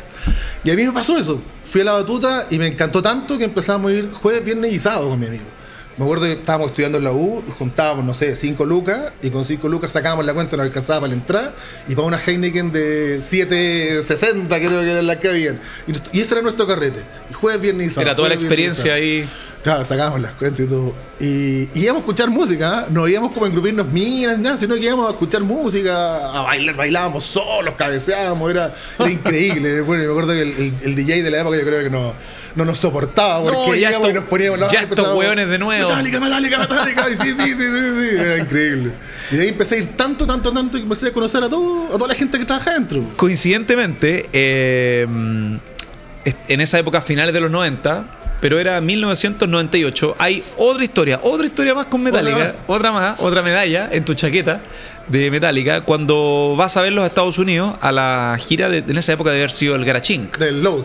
Y 0.63 0.71
a 0.71 0.75
mí 0.75 0.83
me 0.83 0.91
pasó 0.91 1.17
eso. 1.17 1.39
Fui 1.65 1.81
a 1.81 1.83
la 1.83 1.93
batuta 1.93 2.47
y 2.49 2.57
me 2.57 2.67
encantó 2.67 3.01
tanto 3.01 3.37
que 3.37 3.43
empezamos 3.43 3.91
a 3.91 3.93
ir 3.95 4.11
jueves, 4.11 4.43
viernes 4.43 4.71
y 4.73 4.79
sábado 4.79 5.09
con 5.09 5.19
mi 5.19 5.27
amigo. 5.27 5.43
Me 5.97 6.03
acuerdo 6.03 6.25
que 6.25 6.33
estábamos 6.33 6.71
estudiando 6.71 6.97
en 6.97 7.05
la 7.05 7.13
U, 7.13 7.41
juntábamos, 7.57 8.03
no 8.03 8.13
sé, 8.13 8.35
5 8.35 8.65
lucas, 8.65 9.13
y 9.21 9.29
con 9.29 9.45
5 9.45 9.69
lucas 9.69 9.93
sacábamos 9.93 10.25
la 10.25 10.33
cuenta, 10.33 10.57
nos 10.57 10.65
alcanzaba 10.65 11.01
para 11.01 11.09
la 11.13 11.19
entrada, 11.19 11.55
y 11.87 11.95
para 11.95 12.05
una 12.07 12.19
Heineken 12.19 12.71
de 12.73 13.19
7.60 13.21 14.47
creo 14.49 14.81
que 14.81 14.91
eran 14.91 15.07
las 15.07 15.17
que 15.17 15.29
habían. 15.29 15.59
Y, 16.11 16.19
ese 16.19 16.33
era 16.33 16.41
nuestro 16.41 16.67
carrete. 16.67 16.99
Y 17.29 17.33
jueves, 17.33 17.61
viernes 17.61 17.87
y 17.87 17.89
sábado. 17.91 18.07
Era 18.09 18.15
toda 18.15 18.27
la 18.29 18.35
experiencia 18.35 18.93
ahí. 18.93 19.25
Claro, 19.65 19.83
sacábamos 19.83 20.21
las 20.21 20.35
cuentas 20.35 20.59
y 20.63 20.67
todo. 20.69 20.93
Y, 21.19 21.25
y 21.25 21.69
íbamos 21.73 22.01
a 22.01 22.05
escuchar 22.05 22.29
música, 22.29 22.81
¿eh? 22.83 22.91
no 22.91 23.07
íbamos 23.07 23.31
como 23.31 23.45
a 23.47 23.49
engrupirnos 23.49 23.87
minas, 23.87 24.37
nada, 24.37 24.57
sino 24.57 24.75
que 24.75 24.81
íbamos 24.81 25.07
a 25.07 25.11
escuchar 25.13 25.41
música, 25.41 26.17
a 26.37 26.41
bailar, 26.43 26.75
bailábamos 26.75 27.23
solos, 27.23 27.73
cabeceábamos, 27.73 28.51
era, 28.51 28.71
era 28.99 29.09
increíble. 29.09 29.81
Bueno, 29.85 30.03
me 30.03 30.09
acuerdo 30.11 30.33
que 30.33 30.41
el, 30.43 30.49
el- 30.51 30.73
el 30.83 30.95
DJ 30.95 31.23
de 31.23 31.31
la 31.31 31.39
época 31.41 31.57
yo 31.57 31.63
creo 31.65 31.81
que 31.83 31.89
no, 31.89 32.13
no 32.53 32.63
nos 32.63 32.77
soportaba 32.77 33.41
porque 33.41 33.57
No, 33.57 33.73
ya 33.73 33.89
íbamos 33.89 34.09
estos- 34.09 34.11
y 34.11 34.13
nos 34.13 34.23
poníamos 34.29 34.59
la 34.59 34.67
ya 34.67 34.81
estos 34.81 35.15
hueones 35.17 35.49
de 35.49 35.57
nuevo. 35.57 35.89
Metálica, 35.89 36.19
metálica, 36.19 36.59
metálica. 36.59 37.09
Y 37.09 37.15
sí, 37.15 37.31
sí, 37.35 37.47
sí, 37.47 37.53
sí, 37.55 37.79
sí, 37.79 38.15
era 38.19 38.37
increíble. 38.43 38.91
Y 39.31 39.35
de 39.37 39.41
ahí 39.41 39.47
empecé 39.49 39.75
a 39.75 39.77
ir 39.79 39.97
tanto, 39.97 40.27
tanto, 40.27 40.51
tanto 40.53 40.77
que 40.77 40.83
empecé 40.83 41.07
a 41.07 41.11
conocer 41.11 41.43
a, 41.43 41.49
todo, 41.49 41.87
a 41.87 41.97
toda 41.97 42.09
la 42.09 42.13
gente 42.13 42.37
que 42.37 42.45
trabaja 42.45 42.73
dentro. 42.73 43.03
Coincidentemente, 43.17 44.29
eh, 44.31 45.07
en 46.47 46.61
esa 46.61 46.77
época, 46.77 47.01
finales 47.01 47.33
de 47.33 47.39
los 47.39 47.49
90, 47.49 48.05
pero 48.41 48.59
era 48.59 48.79
1998, 48.81 50.15
hay 50.19 50.43
otra 50.57 50.83
historia, 50.83 51.19
otra 51.23 51.45
historia 51.45 51.73
más 51.73 51.87
con 51.87 52.01
Metallica, 52.03 52.55
otra 52.67 52.91
más, 52.91 53.19
otra 53.19 53.41
medalla 53.41 53.89
en 53.91 54.03
tu 54.05 54.13
chaqueta 54.13 54.61
de 55.07 55.29
Metallica, 55.31 55.81
cuando 55.81 56.55
vas 56.57 56.75
a 56.77 56.81
verlos 56.81 57.03
a 57.03 57.07
Estados 57.07 57.37
Unidos 57.37 57.75
a 57.81 57.91
la 57.91 58.37
gira 58.39 58.69
de, 58.69 58.79
en 58.79 58.97
esa 58.97 59.13
época 59.13 59.31
de 59.31 59.37
haber 59.37 59.51
sido 59.51 59.75
el 59.75 59.85
Garaching, 59.85 60.29
Del 60.39 60.61
load. 60.63 60.83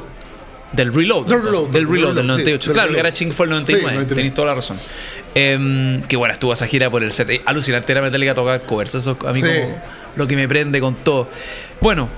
del 0.73 0.93
Reload. 0.95 1.27
Del 1.27 1.43
Reload, 1.43 1.63
del 1.65 1.73
del 1.73 1.89
Reload, 1.89 2.15
del 2.15 2.17
Reload, 2.17 2.23
sí, 2.23 2.27
98. 2.29 2.71
del 2.71 2.75
claro, 2.75 2.89
el 2.89 2.95
Reload. 2.95 3.05
Garaching 3.05 3.33
fue 3.33 3.47
el 3.47 3.51
Sí, 3.51 3.55
99, 3.55 3.83
99. 3.95 4.15
tenéis 4.15 4.35
toda 4.35 4.49
la 4.49 4.55
razón. 4.55 4.79
Em, 5.35 6.03
que 6.03 6.17
bueno, 6.17 6.33
estuvo 6.35 6.53
esa 6.53 6.67
gira 6.67 6.91
por 6.91 7.03
el 7.03 7.13
set. 7.13 7.43
Alucinante 7.45 7.93
era 7.93 8.03
Metallica 8.03 8.35
tocar 8.35 8.63
covers. 8.63 8.95
Eso 8.95 9.17
a 9.27 9.33
mí 9.33 9.41
Sí. 9.41 9.47
como 9.49 9.83
lo 10.17 10.27
que 10.27 10.37
me 10.37 10.47
prende 10.49 10.81
con 10.81 10.95
todo. 10.97 11.29
Bueno, 11.81 12.09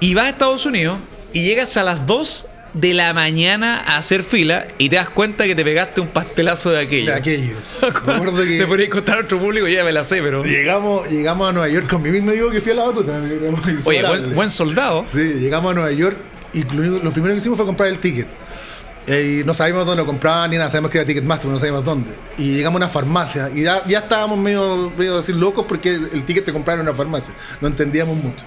y 0.00 0.14
vas 0.14 0.26
a 0.26 0.28
Estados 0.30 0.66
Unidos 0.66 0.98
y 1.32 1.42
llegas 1.44 1.76
a 1.76 1.82
las 1.84 2.06
2 2.06 2.48
de 2.74 2.94
la 2.94 3.12
mañana 3.12 3.80
a 3.80 3.96
hacer 3.96 4.22
fila 4.22 4.68
y 4.78 4.88
te 4.88 4.96
das 4.96 5.10
cuenta 5.10 5.44
que 5.44 5.54
te 5.54 5.64
pegaste 5.64 6.00
un 6.00 6.08
pastelazo 6.08 6.70
de 6.70 6.80
aquello. 6.80 7.12
De 7.12 7.18
aquellos. 7.18 7.78
Me 8.06 8.12
acuerdo 8.12 8.42
que 8.44 8.58
Te 8.58 8.66
podrías 8.66 8.90
contar 8.90 9.18
a 9.18 9.20
otro 9.22 9.38
público, 9.38 9.66
ya 9.66 9.84
me 9.84 9.92
la 9.92 10.04
sé, 10.04 10.22
pero. 10.22 10.44
llegamos, 10.44 11.08
llegamos 11.10 11.48
a 11.48 11.52
Nueva 11.52 11.68
York 11.68 11.88
con 11.88 12.02
mi 12.02 12.10
mismo 12.10 12.30
amigo 12.30 12.50
que 12.50 12.60
fui 12.60 12.72
a 12.72 12.76
la 12.76 12.84
batuta. 12.84 13.20
Oye, 13.84 14.02
buen, 14.02 14.34
buen 14.34 14.50
soldado. 14.50 15.04
Sí, 15.04 15.34
llegamos 15.40 15.72
a 15.72 15.74
Nueva 15.74 15.92
York 15.92 16.16
y 16.52 16.64
lo, 16.64 17.12
primero 17.12 17.34
que 17.34 17.38
hicimos 17.38 17.56
fue 17.56 17.66
comprar 17.66 17.88
el 17.88 17.98
ticket. 17.98 18.28
Eh, 19.06 19.40
y 19.40 19.46
no 19.46 19.54
sabíamos 19.54 19.86
dónde 19.86 20.02
lo 20.02 20.06
compraban 20.06 20.50
ni 20.50 20.56
nada, 20.56 20.68
sabíamos 20.68 20.90
que 20.90 20.98
era 20.98 21.06
Ticketmaster, 21.06 21.44
pero 21.44 21.54
no 21.54 21.58
sabíamos 21.58 21.84
dónde. 21.84 22.12
Y 22.38 22.54
llegamos 22.54 22.80
a 22.80 22.84
una 22.84 22.88
farmacia 22.92 23.50
y 23.54 23.62
ya, 23.62 23.84
ya 23.86 24.00
estábamos 24.00 24.38
medio, 24.38 24.92
medio 24.96 25.18
así 25.18 25.32
locos 25.32 25.64
porque 25.66 25.94
el 25.94 26.24
ticket 26.24 26.44
se 26.44 26.52
compraba 26.52 26.80
en 26.80 26.86
una 26.86 26.96
farmacia. 26.96 27.34
No 27.60 27.68
entendíamos 27.68 28.16
mucho. 28.16 28.44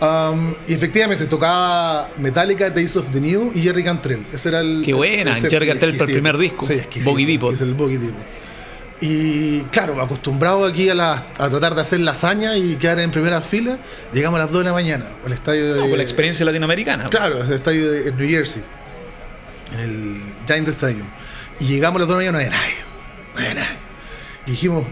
Um, 0.00 0.54
y 0.68 0.74
efectivamente 0.74 1.26
tocaba 1.26 2.08
Metallica, 2.18 2.70
Days 2.70 2.94
of 2.96 3.10
the 3.10 3.20
New 3.20 3.50
y 3.54 3.62
Jerry 3.62 3.82
Cantrell. 3.82 4.26
Ese 4.32 4.48
era 4.50 4.60
el. 4.60 4.82
Qué 4.84 4.92
buena, 4.94 5.36
el 5.36 5.48
Jerry 5.48 5.66
Cantrell 5.66 5.96
para 5.96 6.04
el 6.10 6.12
primer 6.16 6.38
disco. 6.38 6.66
Sí, 6.66 6.80
Boggy 7.04 7.24
Depot. 7.24 7.52
Es 7.54 7.60
el 7.60 7.74
Boggy 7.74 7.96
Depot. 7.96 8.22
Y 9.00 9.60
claro, 9.70 10.00
acostumbrado 10.00 10.64
aquí 10.64 10.88
a, 10.88 10.94
la- 10.94 11.26
a 11.38 11.48
tratar 11.48 11.74
de 11.74 11.80
hacer 11.82 12.00
lasaña 12.00 12.56
y 12.56 12.74
quedar 12.76 12.98
en 13.00 13.10
primera 13.12 13.40
fila, 13.42 13.78
llegamos 14.12 14.38
a 14.40 14.44
las 14.44 14.52
2 14.52 14.60
de 14.60 14.64
la 14.64 14.72
mañana 14.72 15.04
al 15.24 15.32
estadio 15.32 15.74
de. 15.74 15.80
No, 15.80 15.88
con 15.88 15.96
la 15.98 16.02
experiencia 16.02 16.44
latinoamericana. 16.46 17.08
Claro, 17.10 17.42
el 17.44 17.52
estadio 17.52 17.90
de 17.92 18.12
New 18.12 18.28
Jersey, 18.28 18.62
en 19.74 19.80
el 19.80 20.22
Giant 20.46 20.68
Stadium. 20.68 21.06
Y 21.60 21.66
llegamos 21.66 21.96
a 21.96 22.00
las 22.00 22.08
2 22.08 22.18
de 22.18 22.24
la 22.26 22.32
mañana, 22.32 22.56
no 22.56 22.56
había 22.56 22.68
nadie. 22.68 22.84
No 23.34 23.40
había 23.40 23.54
nadie. 23.54 23.78
Y 24.46 24.50
dijimos, 24.52 24.84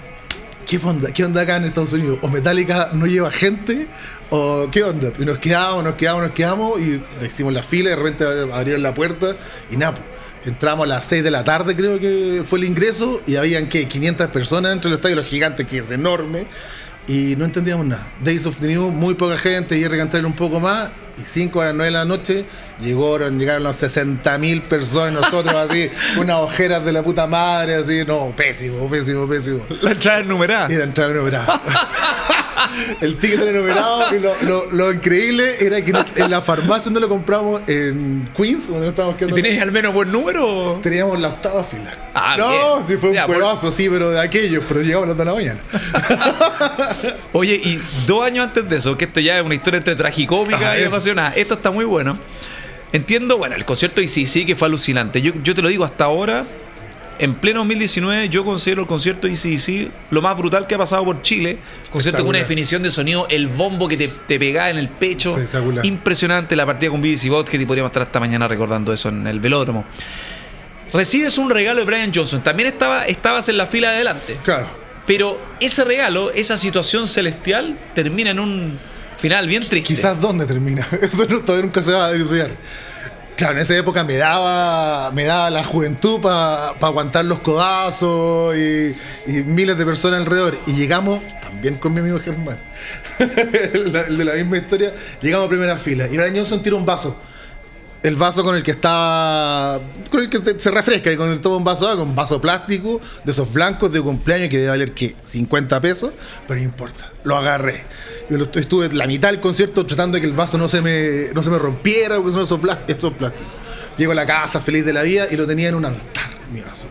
¿qué 0.67 0.79
onda? 0.83 1.13
¿Qué 1.13 1.25
onda 1.25 1.43
acá 1.43 1.57
en 1.57 1.65
Estados 1.65 1.93
Unidos? 1.93 2.19
¿O 2.23 2.29
Metallica 2.29 2.91
no 2.93 3.07
lleva 3.07 3.31
gente? 3.31 3.87
¿O 4.31 4.69
qué 4.71 4.83
onda? 4.83 5.13
Y 5.19 5.25
nos 5.25 5.39
quedamos, 5.39 5.85
nos 5.85 5.95
quedamos, 5.95 6.23
nos 6.25 6.33
quedamos 6.33 6.81
y 6.81 7.03
hicimos 7.25 7.53
la 7.53 7.63
fila 7.63 7.91
y 7.91 7.93
de 7.93 7.97
repente 7.97 8.25
abrieron 8.53 8.83
la 8.83 8.93
puerta 8.93 9.37
y 9.71 9.77
nada. 9.77 9.95
Entramos 10.45 10.85
a 10.85 10.89
las 10.89 11.05
6 11.07 11.25
de 11.25 11.31
la 11.31 11.45
tarde, 11.45 11.75
creo 11.75 11.99
que 11.99 12.43
fue 12.47 12.59
el 12.59 12.65
ingreso, 12.67 13.21
y 13.27 13.35
habían 13.35 13.69
que 13.69 13.89
500 13.89 14.29
personas 14.29 14.73
entre 14.73 14.91
los 14.91 14.99
estadios, 14.99 15.17
los 15.17 15.27
gigantes, 15.27 15.67
que 15.67 15.79
es 15.79 15.91
enorme. 15.91 16.47
y 17.09 17.37
no 17.37 17.45
entendíamos 17.45 17.87
nada. 17.87 18.07
Days 18.23 18.47
of 18.47 18.61
the 18.61 18.67
New, 18.67 18.91
muy 18.91 19.15
poca 19.15 19.39
gente, 19.39 19.79
y 19.79 19.83
Cantrell 19.83 20.27
un 20.27 20.35
poco 20.35 20.61
más, 20.61 20.91
y 21.19 21.23
5 21.23 21.61
a 21.63 21.67
las 21.67 21.75
9 21.75 21.85
de 21.85 21.91
la 21.91 22.05
noche 22.05 22.45
llegaron, 22.81 23.39
llegaron 23.39 23.63
los 23.63 23.77
60 23.77 24.39
mil 24.39 24.63
personas, 24.63 25.15
nosotros 25.15 25.55
así, 25.55 25.91
unas 26.19 26.37
ojeras 26.37 26.85
de 26.85 26.93
la 26.93 27.03
puta 27.03 27.27
madre, 27.27 27.77
así, 27.77 28.05
no, 28.07 28.33
pésimo, 28.37 28.89
pésimo, 28.89 29.27
pésimo. 29.27 29.61
La 29.83 29.93
entrada 29.93 30.23
numerada. 30.23 30.73
Y 30.73 30.77
la 30.77 30.85
entrada 30.85 31.13
numerada. 31.13 31.61
el 33.01 33.17
ticket 33.17 33.41
era 33.41 33.53
numerado 33.53 34.15
y 34.15 34.21
lo, 34.21 34.35
lo, 34.43 34.71
lo, 34.71 34.93
increíble 34.93 35.57
era 35.65 35.83
que 35.83 35.93
en 36.17 36.31
la 36.31 36.41
farmacia 36.41 36.85
donde 36.85 37.01
lo 37.01 37.09
compramos 37.09 37.63
en 37.67 38.29
Queens, 38.37 38.69
donde 38.69 38.83
no 38.83 38.89
estábamos 38.91 39.17
quedando. 39.17 39.39
¿Y 39.39 39.43
tenéis 39.43 39.63
al 39.63 39.73
menos 39.73 39.93
buen 39.93 40.11
número? 40.11 40.79
Teníamos 40.83 41.19
la 41.19 41.29
octava 41.29 41.65
fila. 41.65 42.11
Ah, 42.15 42.37
no, 42.39 42.83
sí 42.83 42.97
fue 42.97 43.11
un 43.11 43.17
cuevazo, 43.27 43.71
sí, 43.71 43.89
pero 43.91 44.11
de 44.11 44.21
aquellos, 44.21 44.65
pero 44.67 44.83
llegamos 44.83 45.05
a 45.05 45.09
las 45.09 45.17
2 45.17 45.19
de 45.19 45.25
la 45.25 45.35
mañana. 45.35 45.61
Oye, 47.33 47.61
y 47.63 47.81
dos 48.07 48.25
años 48.25 48.47
antes 48.47 48.69
de 48.69 48.77
eso, 48.77 48.97
que 48.97 49.05
esto 49.05 49.21
ya 49.21 49.39
es 49.39 49.45
una 49.45 49.55
historia 49.55 49.79
entre 49.79 49.95
tragicómica 49.95 50.79
y 50.79 50.83
emocionada. 50.83 51.33
Esto 51.35 51.55
está 51.55 51.71
muy 51.71 51.85
bueno. 51.85 52.19
Entiendo, 52.97 53.37
bueno, 53.37 53.57
el 53.57 53.67
concierto 53.67 54.01
de 54.01 54.07
sí 54.07 54.47
que 54.47 54.57
fue 54.57 54.69
alucinante. 54.69 55.21
Yo, 55.21 55.35
yo 55.43 55.55
te 55.55 55.61
lo 55.61 55.69
digo 55.69 55.85
hasta 55.85 56.05
ahora, 56.05 56.47
en 57.19 57.35
pleno 57.35 57.61
2019 57.61 58.31
yo 58.31 58.43
considero 58.43 58.81
el 58.81 58.89
concierto 58.89 59.29
ICDC 59.29 59.91
lo 60.11 60.23
más 60.23 60.35
brutal 60.39 60.67
que 60.67 60.77
ha 60.77 60.79
pasado 60.79 61.05
por 61.05 61.21
Chile. 61.21 61.59
Concierto 61.91 62.23
con 62.23 62.31
una 62.31 62.39
definición 62.39 62.83
de 62.83 62.91
sonido, 62.91 63.27
el 63.29 63.49
bombo 63.49 63.87
que 63.87 63.99
te, 63.99 64.09
te 64.09 64.39
pegaba 64.39 64.71
en 64.71 64.79
el 64.79 64.89
pecho. 64.89 65.37
Impresionante 65.83 66.57
la 66.57 66.65
partida 66.65 66.91
con 66.91 67.03
BBC 67.03 67.29
Bot, 67.29 67.51
que 67.51 67.59
te 67.59 67.67
podríamos 67.67 67.91
estar 67.91 68.03
hasta 68.03 68.19
mañana 68.19 68.49
recordando 68.49 68.95
eso 68.95 69.11
en 69.11 69.27
el 69.27 69.41
velódromo. 69.41 69.85
Recibes 70.95 71.37
un 71.37 71.51
regalo 71.51 71.81
de 71.81 71.85
Brian 71.85 72.13
Johnson. 72.15 72.43
También 72.43 72.69
estaba, 72.69 73.05
estabas 73.05 73.47
en 73.51 73.59
la 73.59 73.67
fila 73.67 73.91
de 73.91 73.97
adelante. 73.97 74.39
Claro. 74.43 74.69
Pero 75.07 75.39
ese 75.61 75.85
regalo, 75.85 76.31
esa 76.31 76.57
situación 76.57 77.07
celestial, 77.07 77.79
termina 77.95 78.31
en 78.31 78.41
un 78.41 78.79
final 79.17 79.47
bien 79.47 79.63
triste. 79.63 79.95
Quizás 79.95 80.21
dónde 80.21 80.47
termina. 80.47 80.87
Eso 81.03 81.27
todavía 81.27 81.65
nunca 81.65 81.83
se 81.83 81.93
va 81.93 82.07
a 82.07 82.13
dilucidar. 82.13 82.51
Claro, 83.37 83.57
en 83.57 83.59
esa 83.59 83.77
época 83.77 84.03
me 84.03 84.17
daba, 84.17 85.11
me 85.11 85.25
daba 85.25 85.51
la 85.51 85.63
juventud 85.63 86.23
para 86.23 86.69
aguantar 86.69 87.27
los 87.27 87.41
codazos 87.41 88.57
y, 88.57 88.97
miles 89.45 89.77
de 89.77 89.85
personas 89.85 90.21
alrededor. 90.21 90.59
Y 90.67 90.73
llegamos, 90.73 91.21
también 91.43 91.77
con 91.77 91.93
mi 91.93 92.01
amigo 92.01 92.19
Germán, 92.19 92.59
el, 93.19 93.93
de 93.93 94.25
la 94.25 94.33
misma 94.33 94.57
historia, 94.57 94.95
llegamos 95.21 95.47
a 95.47 95.49
primera 95.51 95.77
fila. 95.77 96.07
Y 96.07 96.17
Brian 96.17 96.35
Johnson 96.35 96.63
tira 96.63 96.77
un 96.77 96.87
vaso. 96.87 97.21
El 98.03 98.15
vaso 98.15 98.45
con 98.45 98.55
el 98.55 98.63
que 98.63 98.73
está. 98.73 99.81
con 100.11 100.21
el 100.21 100.29
que 100.29 100.59
se 100.59 100.71
refresca, 100.71 101.11
y 101.11 101.17
con 101.17 101.31
el 101.31 101.45
un 101.47 101.65
vaso, 101.65 101.91
con 101.97 102.09
un 102.09 102.15
vaso 102.15 102.41
plástico, 102.41 103.01
de 103.25 103.33
esos 103.33 103.53
blancos 103.53 103.93
de 103.93 104.01
cumpleaños 104.01 104.49
que 104.49 104.59
debe 104.59 104.71
valer 104.71 104.93
que 104.93 105.17
50 105.23 105.81
pesos, 105.81 106.11
pero 106.47 106.61
no 106.61 106.65
importa, 106.65 107.11
lo 107.25 107.37
agarré 107.37 107.85
yo 108.29 108.37
estuve 108.55 108.93
la 108.93 109.07
mitad 109.07 109.31
del 109.31 109.41
concierto 109.41 109.87
tratando 109.87 110.17
de 110.17 110.21
que 110.21 110.27
el 110.27 110.33
vaso 110.33 110.59
no 110.59 110.69
se 110.69 110.83
me, 110.83 111.33
no 111.33 111.43
se 111.43 111.51
me 111.51 111.59
rompiera, 111.59 112.17
porque 112.17 112.33
son 112.33 112.43
esos, 112.43 112.61
plásticos. 112.61 113.13
Llego 113.97 114.13
a 114.13 114.15
la 114.15 114.27
casa 114.27 114.61
feliz 114.61 114.85
de 114.85 114.93
la 114.93 115.03
vida 115.03 115.27
y 115.31 115.37
lo 115.37 115.47
tenía 115.47 115.69
en 115.69 115.75
un 115.77 115.85
altar, 115.85 116.31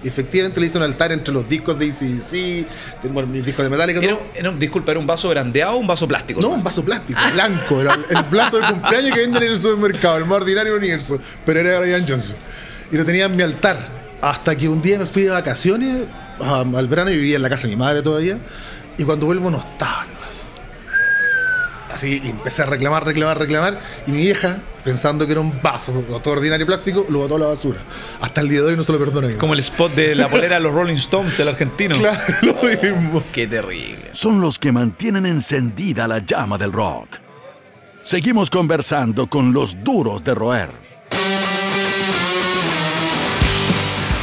efectivamente 0.03 0.59
le 0.59 0.65
hice 0.65 0.77
un 0.77 0.83
altar 0.83 1.11
entre 1.11 1.33
los 1.33 1.47
discos 1.47 1.77
de 1.77 1.89
ACDC, 1.89 3.01
tengo 3.01 3.21
mis 3.25 3.45
discos 3.45 3.63
de 3.63 3.69
Metallica. 3.69 4.01
Era, 4.33 4.51
disculpa, 4.51 4.91
¿era 4.91 4.99
un 4.99 5.07
vaso 5.07 5.29
brandeado 5.29 5.73
o 5.73 5.77
un 5.77 5.87
vaso 5.87 6.07
plástico? 6.07 6.41
No, 6.41 6.49
un 6.49 6.63
vaso 6.63 6.83
plástico, 6.83 7.19
blanco. 7.33 7.81
Era 7.81 7.97
el, 8.09 8.23
vaso 8.23 8.57
de 8.57 8.67
cumpleaños 8.67 9.13
que 9.13 9.21
venden 9.21 9.43
en 9.43 9.51
el 9.51 9.57
supermercado, 9.57 10.17
el 10.17 10.25
más 10.25 10.37
ordinario 10.37 10.75
universo. 10.75 11.19
Pero 11.45 11.59
era 11.59 11.79
Brian 11.79 12.05
Johnson. 12.07 12.35
Y 12.91 12.97
lo 12.97 13.05
tenía 13.05 13.25
en 13.25 13.35
mi 13.35 13.43
altar. 13.43 14.05
Hasta 14.21 14.55
que 14.55 14.67
un 14.67 14.81
día 14.81 14.97
me 14.97 15.05
fui 15.05 15.23
de 15.23 15.29
vacaciones 15.29 16.05
al 16.39 16.87
verano 16.87 17.11
y 17.11 17.15
vivía 17.15 17.35
en 17.35 17.41
la 17.41 17.49
casa 17.49 17.63
de 17.63 17.69
mi 17.69 17.75
madre 17.75 18.01
todavía. 18.01 18.39
Y 18.97 19.03
cuando 19.03 19.25
vuelvo 19.25 19.51
no 19.51 19.57
estaba 19.57 20.05
Así, 21.95 22.21
y 22.21 22.29
empecé 22.29 22.61
a 22.61 22.65
reclamar, 22.65 23.05
reclamar, 23.05 23.39
reclamar. 23.39 23.79
Y 24.05 24.11
mi 24.11 24.17
vieja, 24.17 24.57
pensando 24.85 25.25
que 25.25 25.31
era 25.31 25.41
un 25.41 25.61
vaso 25.61 25.91
todo 26.23 26.35
ordinario 26.35 26.65
plástico, 26.65 27.05
lo 27.09 27.19
botó 27.19 27.35
a 27.35 27.39
la 27.39 27.47
basura. 27.47 27.83
Hasta 28.21 28.41
el 28.41 28.47
día 28.47 28.61
de 28.61 28.67
hoy 28.67 28.77
no 28.77 28.83
se 28.83 28.93
lo 28.93 28.99
perdono. 28.99 29.27
Como 29.37 29.53
el 29.53 29.59
spot 29.59 29.93
de 29.95 30.15
la 30.15 30.29
polera 30.29 30.55
de 30.55 30.61
los 30.61 30.71
Rolling 30.71 30.95
Stones, 30.97 31.37
el 31.39 31.47
argentino. 31.47 31.97
Claro, 31.97 32.19
lo 32.43 32.53
mismo. 32.63 33.23
Qué 33.33 33.47
terrible. 33.47 34.09
Son 34.11 34.39
los 34.39 34.59
que 34.59 34.71
mantienen 34.71 35.25
encendida 35.25 36.07
la 36.07 36.19
llama 36.19 36.57
del 36.57 36.71
rock. 36.71 37.17
Seguimos 38.03 38.51
conversando 38.51 39.27
con 39.27 39.51
los 39.51 39.83
duros 39.83 40.23
de 40.23 40.35
roer. 40.35 40.84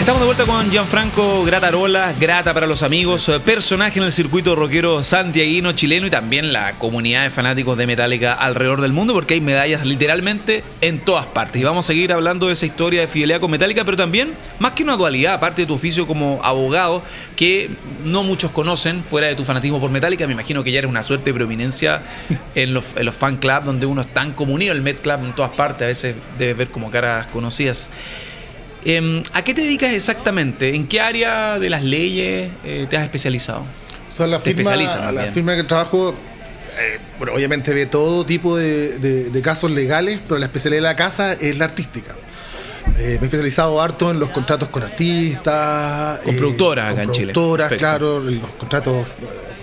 Estamos 0.02 0.21
de 0.21 0.26
vuelta 0.26 0.47
con 0.47 0.68
Gianfranco 0.68 1.44
Gratarola, 1.44 2.12
grata 2.18 2.52
para 2.52 2.66
los 2.66 2.82
amigos, 2.82 3.28
eh, 3.28 3.38
personaje 3.38 4.00
en 4.00 4.04
el 4.04 4.11
circuito 4.11 4.56
rockero 4.56 5.04
santiaguino 5.04 5.71
chileno 5.75 6.09
y 6.09 6.11
también 6.11 6.52
la 6.52 6.73
comunidad 6.73 7.23
de 7.23 7.30
fanáticos 7.30 7.78
de 7.78 7.87
Metallica 7.87 8.32
alrededor 8.32 8.80
del 8.80 8.92
mundo 8.92 9.14
porque 9.14 9.35
hay 9.35 9.40
medallas 9.40 9.87
literalmente 9.87 10.64
en 10.80 11.04
todas 11.04 11.26
partes. 11.26 11.62
Y 11.62 11.64
vamos 11.64 11.87
a 11.87 11.92
seguir 11.92 12.12
hablando 12.12 12.49
de 12.49 12.54
esa 12.54 12.66
historia 12.66 13.00
de 13.02 13.06
fidelidad 13.06 13.38
con 13.38 13.52
Metallica, 13.52 13.85
pero 13.85 13.97
también, 13.97 14.35
más 14.59 14.73
que 14.73 14.82
una 14.82 14.97
dualidad, 14.97 15.35
aparte 15.35 15.62
de 15.62 15.66
tu 15.66 15.75
oficio 15.75 16.04
como 16.04 16.40
abogado, 16.42 17.04
que 17.37 17.71
no 18.04 18.25
muchos 18.25 18.50
conocen 18.50 19.04
fuera 19.04 19.28
de 19.28 19.37
tu 19.37 19.44
fanatismo 19.44 19.80
por 19.80 19.92
Metallica, 19.92 20.26
me 20.26 20.32
imagino 20.32 20.64
que 20.64 20.73
ya 20.73 20.80
eres 20.80 20.90
una 20.90 21.04
suerte 21.04 21.26
de 21.26 21.35
prominencia 21.35 22.02
en 22.56 22.75
los, 22.75 22.87
en 22.97 23.06
los 23.06 23.14
fan 23.14 23.37
clubs 23.37 23.66
donde 23.66 23.87
uno 23.87 24.00
es 24.00 24.12
tan 24.12 24.32
comunido, 24.32 24.73
el 24.73 24.82
Met 24.82 25.00
Club 25.00 25.21
en 25.26 25.32
todas 25.32 25.52
partes, 25.52 25.82
a 25.85 25.87
veces 25.87 26.16
debes 26.40 26.56
ver 26.56 26.71
como 26.71 26.90
caras 26.90 27.28
conocidas. 27.28 27.88
Em, 28.85 29.23
¿A 29.33 29.43
qué 29.43 29.55
te 29.55 29.62
dedicas 29.62 29.93
exactamente? 29.93 30.75
¿En 30.75 30.87
qué 30.87 31.01
área 31.01 31.59
de 31.59 31.71
las 31.71 31.85
leyes 31.85 32.51
eh, 32.65 32.87
te 32.91 32.97
has 32.97 33.05
especializado? 33.05 33.65
Son 34.09 34.31
la 34.31 34.41
firma, 34.41 34.77
la 35.12 35.25
firma 35.33 35.57
que 35.57 35.65
trabajo, 35.65 36.15
eh, 36.79 36.99
bueno, 37.19 37.33
obviamente 37.33 37.73
ve 37.73 37.87
todo 37.87 38.27
tipo 38.27 38.57
de, 38.57 39.41
casos 39.43 39.71
legales, 39.71 40.21
pero 40.27 40.39
la 40.39 40.47
especialidad 40.47 40.83
de 40.83 40.89
la 40.89 40.97
casa 40.97 41.33
es 41.33 41.57
la 41.57 41.67
artística. 41.67 42.15
Eh, 42.99 43.17
me 43.21 43.23
he 43.23 43.25
especializado 43.25 43.81
harto 43.81 44.11
en 44.11 44.19
los 44.19 44.31
contratos 44.31 44.69
con 44.69 44.83
artistas. 44.83 46.19
Con 46.19 46.37
productoras 46.37 46.93
acá 46.93 47.03
en 47.05 47.11
Chile. 47.11 47.33
Productoras, 47.33 47.73
claro, 47.75 48.21
los 48.21 48.51
contratos 48.51 49.07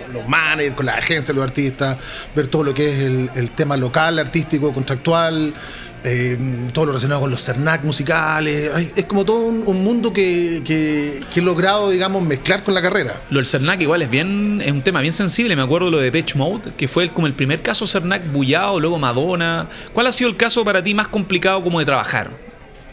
con 0.02 0.12
los 0.14 0.26
managers, 0.26 0.74
con 0.74 0.86
las 0.86 0.98
agencias, 0.98 1.36
los 1.36 1.44
artistas, 1.44 1.96
ver 2.34 2.48
todo 2.48 2.64
lo 2.64 2.74
que 2.74 2.92
es 2.92 3.00
el, 3.00 3.30
el 3.36 3.50
tema 3.50 3.76
local, 3.76 4.18
artístico, 4.18 4.72
contractual. 4.72 5.54
Eh, 6.02 6.38
todo 6.72 6.86
lo 6.86 6.92
relacionado 6.92 7.20
con 7.20 7.30
los 7.30 7.44
CERNAC 7.44 7.84
musicales. 7.84 8.70
es 8.96 9.04
como 9.04 9.24
todo 9.24 9.44
un, 9.44 9.84
mundo 9.84 10.12
que, 10.14 10.62
que, 10.64 11.22
he 11.34 11.42
logrado, 11.42 11.90
digamos, 11.90 12.22
mezclar 12.22 12.64
con 12.64 12.72
la 12.72 12.80
carrera. 12.80 13.20
Lo 13.28 13.36
del 13.36 13.46
CERNAC 13.46 13.82
igual 13.82 14.00
es 14.00 14.10
bien 14.10 14.62
es 14.64 14.72
un 14.72 14.82
tema 14.82 15.02
bien 15.02 15.12
sensible. 15.12 15.54
Me 15.56 15.62
acuerdo 15.62 15.90
lo 15.90 15.98
de 15.98 16.10
Pitch 16.10 16.36
Mode, 16.36 16.72
que 16.76 16.88
fue 16.88 17.10
como 17.10 17.26
el 17.26 17.34
primer 17.34 17.60
caso 17.60 17.86
CERNAC 17.86 18.32
bullado, 18.32 18.80
luego 18.80 18.98
Madonna. 18.98 19.68
¿Cuál 19.92 20.06
ha 20.06 20.12
sido 20.12 20.30
el 20.30 20.38
caso 20.38 20.64
para 20.64 20.82
ti 20.82 20.94
más 20.94 21.08
complicado 21.08 21.62
como 21.62 21.78
de 21.80 21.84
trabajar? 21.84 22.30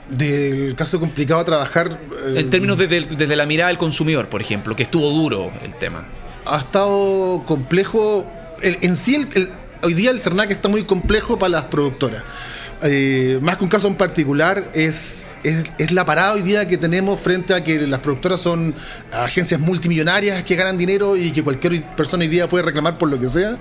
Del 0.10 0.76
caso 0.76 1.00
complicado 1.00 1.40
de 1.40 1.46
trabajar. 1.46 1.98
en 2.36 2.50
términos 2.50 2.78
desde, 2.78 3.02
desde 3.02 3.36
la 3.38 3.46
mirada 3.46 3.70
del 3.70 3.78
consumidor, 3.78 4.28
por 4.28 4.42
ejemplo, 4.42 4.76
que 4.76 4.84
estuvo 4.84 5.10
duro 5.12 5.54
el 5.64 5.76
tema. 5.76 6.06
Ha 6.46 6.58
estado 6.58 7.44
complejo. 7.46 8.30
en 8.62 8.96
sí, 8.98 9.26
hoy 9.82 9.94
día 9.94 10.12
el 10.12 10.20
CERNAC 10.20 10.52
está 10.52 10.68
muy 10.68 10.84
complejo 10.84 11.40
para 11.40 11.50
las 11.50 11.64
productoras 11.64 12.24
eh, 12.84 13.40
más 13.42 13.58
que 13.58 13.64
un 13.64 13.70
caso 13.70 13.88
en 13.88 13.96
particular, 13.96 14.70
es, 14.74 15.38
es, 15.44 15.92
la 15.92 16.06
parada 16.06 16.34
hoy 16.34 16.44
día 16.44 16.68
que 16.68 16.78
tenemos 16.78 17.20
frente 17.20 17.54
a 17.56 17.64
que 17.64 17.88
las 17.88 18.00
productoras 18.02 18.40
son 18.40 18.76
agencias 19.12 19.60
multimillonarias 19.60 20.44
que 20.44 20.56
ganan 20.56 20.78
dinero 20.78 21.18
y 21.18 21.32
que 21.32 21.44
cualquier 21.44 21.84
persona 21.96 22.24
hoy 22.24 22.30
día 22.30 22.48
puede 22.48 22.64
reclamar 22.64 22.98
por 22.98 23.10
lo 23.10 23.18
que 23.18 23.30
sea. 23.30 23.58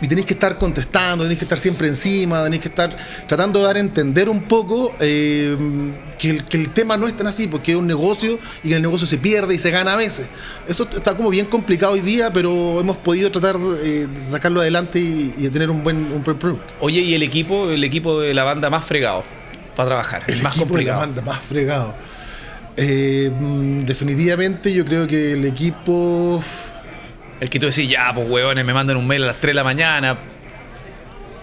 Y 0.00 0.06
tenéis 0.06 0.26
que 0.26 0.34
estar 0.34 0.56
contestando, 0.56 1.24
tenéis 1.24 1.38
que 1.38 1.46
estar 1.46 1.58
siempre 1.58 1.88
encima, 1.88 2.44
tenéis 2.44 2.62
que 2.62 2.68
estar 2.68 2.96
tratando 3.26 3.58
de 3.58 3.64
dar 3.64 3.76
a 3.76 3.80
entender 3.80 4.28
un 4.28 4.42
poco 4.42 4.94
eh, 5.00 5.56
que, 6.18 6.30
el, 6.30 6.44
que, 6.44 6.56
el, 6.56 6.70
tema 6.70 6.96
no 6.96 7.08
es 7.08 7.16
tan 7.16 7.26
así, 7.26 7.48
porque 7.48 7.72
es 7.72 7.76
un 7.78 7.88
negocio 7.88 8.38
y 8.62 8.68
que 8.68 8.76
el 8.76 8.82
negocio 8.82 9.06
se 9.06 9.18
pierde 9.18 9.54
y 9.54 9.58
se 9.58 9.72
gana 9.72 9.94
a 9.94 9.96
veces. 9.96 10.26
Eso 10.68 10.88
está 10.94 11.16
como 11.16 11.30
bien 11.30 11.46
complicado 11.46 11.94
hoy 11.94 12.00
día, 12.00 12.32
pero 12.32 12.78
hemos 12.80 12.96
podido 12.98 13.32
tratar 13.32 13.56
eh, 13.82 14.06
de 14.12 14.20
sacarlo 14.20 14.60
adelante 14.60 15.00
y, 15.00 15.30
de 15.30 15.50
tener 15.50 15.70
un 15.70 15.82
buen, 15.82 15.96
un 15.96 16.22
buen 16.22 16.36
producto. 16.36 16.72
Oye, 16.78 17.00
¿y 17.00 17.14
el 17.14 17.24
equipo, 17.24 17.70
el 17.70 17.82
equipo 17.82 18.20
de 18.20 18.32
la 18.32 18.44
banda? 18.44 18.59
Más 18.68 18.84
fregado 18.84 19.24
para 19.76 19.88
trabajar, 19.88 20.24
el, 20.26 20.42
más 20.42 20.56
complicado. 20.56 21.06
Más 21.22 21.40
fregado. 21.40 21.94
Eh, 22.76 23.30
mm, 23.38 23.84
definitivamente 23.84 24.72
yo 24.72 24.84
creo 24.84 25.06
que 25.06 25.32
el 25.32 25.44
equipo... 25.44 26.42
El 27.40 27.48
que 27.48 27.58
tú 27.58 27.66
decís, 27.66 27.88
ya, 27.88 28.12
pues 28.12 28.28
huevones, 28.28 28.64
me 28.64 28.74
mandan 28.74 28.98
un 28.98 29.06
mail 29.06 29.22
a 29.22 29.28
las 29.28 29.36
3 29.36 29.50
de 29.50 29.54
la 29.54 29.64
mañana. 29.64 30.18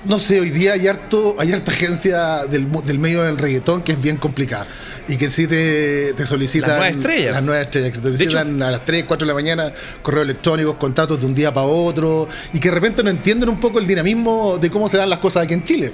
No 0.05 0.19
sé, 0.19 0.39
hoy 0.39 0.51
día 0.51 0.73
hay 0.73 0.87
harto, 0.87 1.35
hay 1.39 1.53
harta 1.53 1.71
agencia 1.71 2.45
del, 2.45 2.71
del 2.83 2.99
medio 2.99 3.23
del 3.23 3.37
reggaetón 3.37 3.81
que 3.81 3.93
es 3.93 4.01
bien 4.01 4.17
complicada 4.17 4.67
y 5.07 5.17
que 5.17 5.31
sí 5.31 5.47
te, 5.47 6.13
te 6.13 6.25
solicitan. 6.25 6.69
Las 6.69 6.77
nuevas 6.77 6.97
estrellas. 6.97 7.31
Las 7.33 7.43
nuevas 7.43 7.65
estrellas, 7.65 7.91
que 7.91 7.97
te 7.97 8.03
solicitan 8.03 8.61
a 8.61 8.71
las 8.71 8.85
3, 8.85 9.05
4 9.07 9.25
de 9.25 9.27
la 9.27 9.33
mañana 9.33 9.73
correos 10.01 10.25
electrónicos, 10.25 10.75
contratos 10.75 11.19
de 11.19 11.25
un 11.25 11.33
día 11.33 11.53
para 11.53 11.65
otro 11.65 12.27
y 12.53 12.59
que 12.59 12.69
de 12.69 12.75
repente 12.75 13.03
no 13.03 13.09
entienden 13.09 13.49
un 13.49 13.59
poco 13.59 13.79
el 13.79 13.87
dinamismo 13.87 14.57
de 14.57 14.69
cómo 14.69 14.87
se 14.87 14.97
dan 14.97 15.09
las 15.09 15.19
cosas 15.19 15.43
aquí 15.43 15.53
en 15.53 15.63
Chile. 15.63 15.93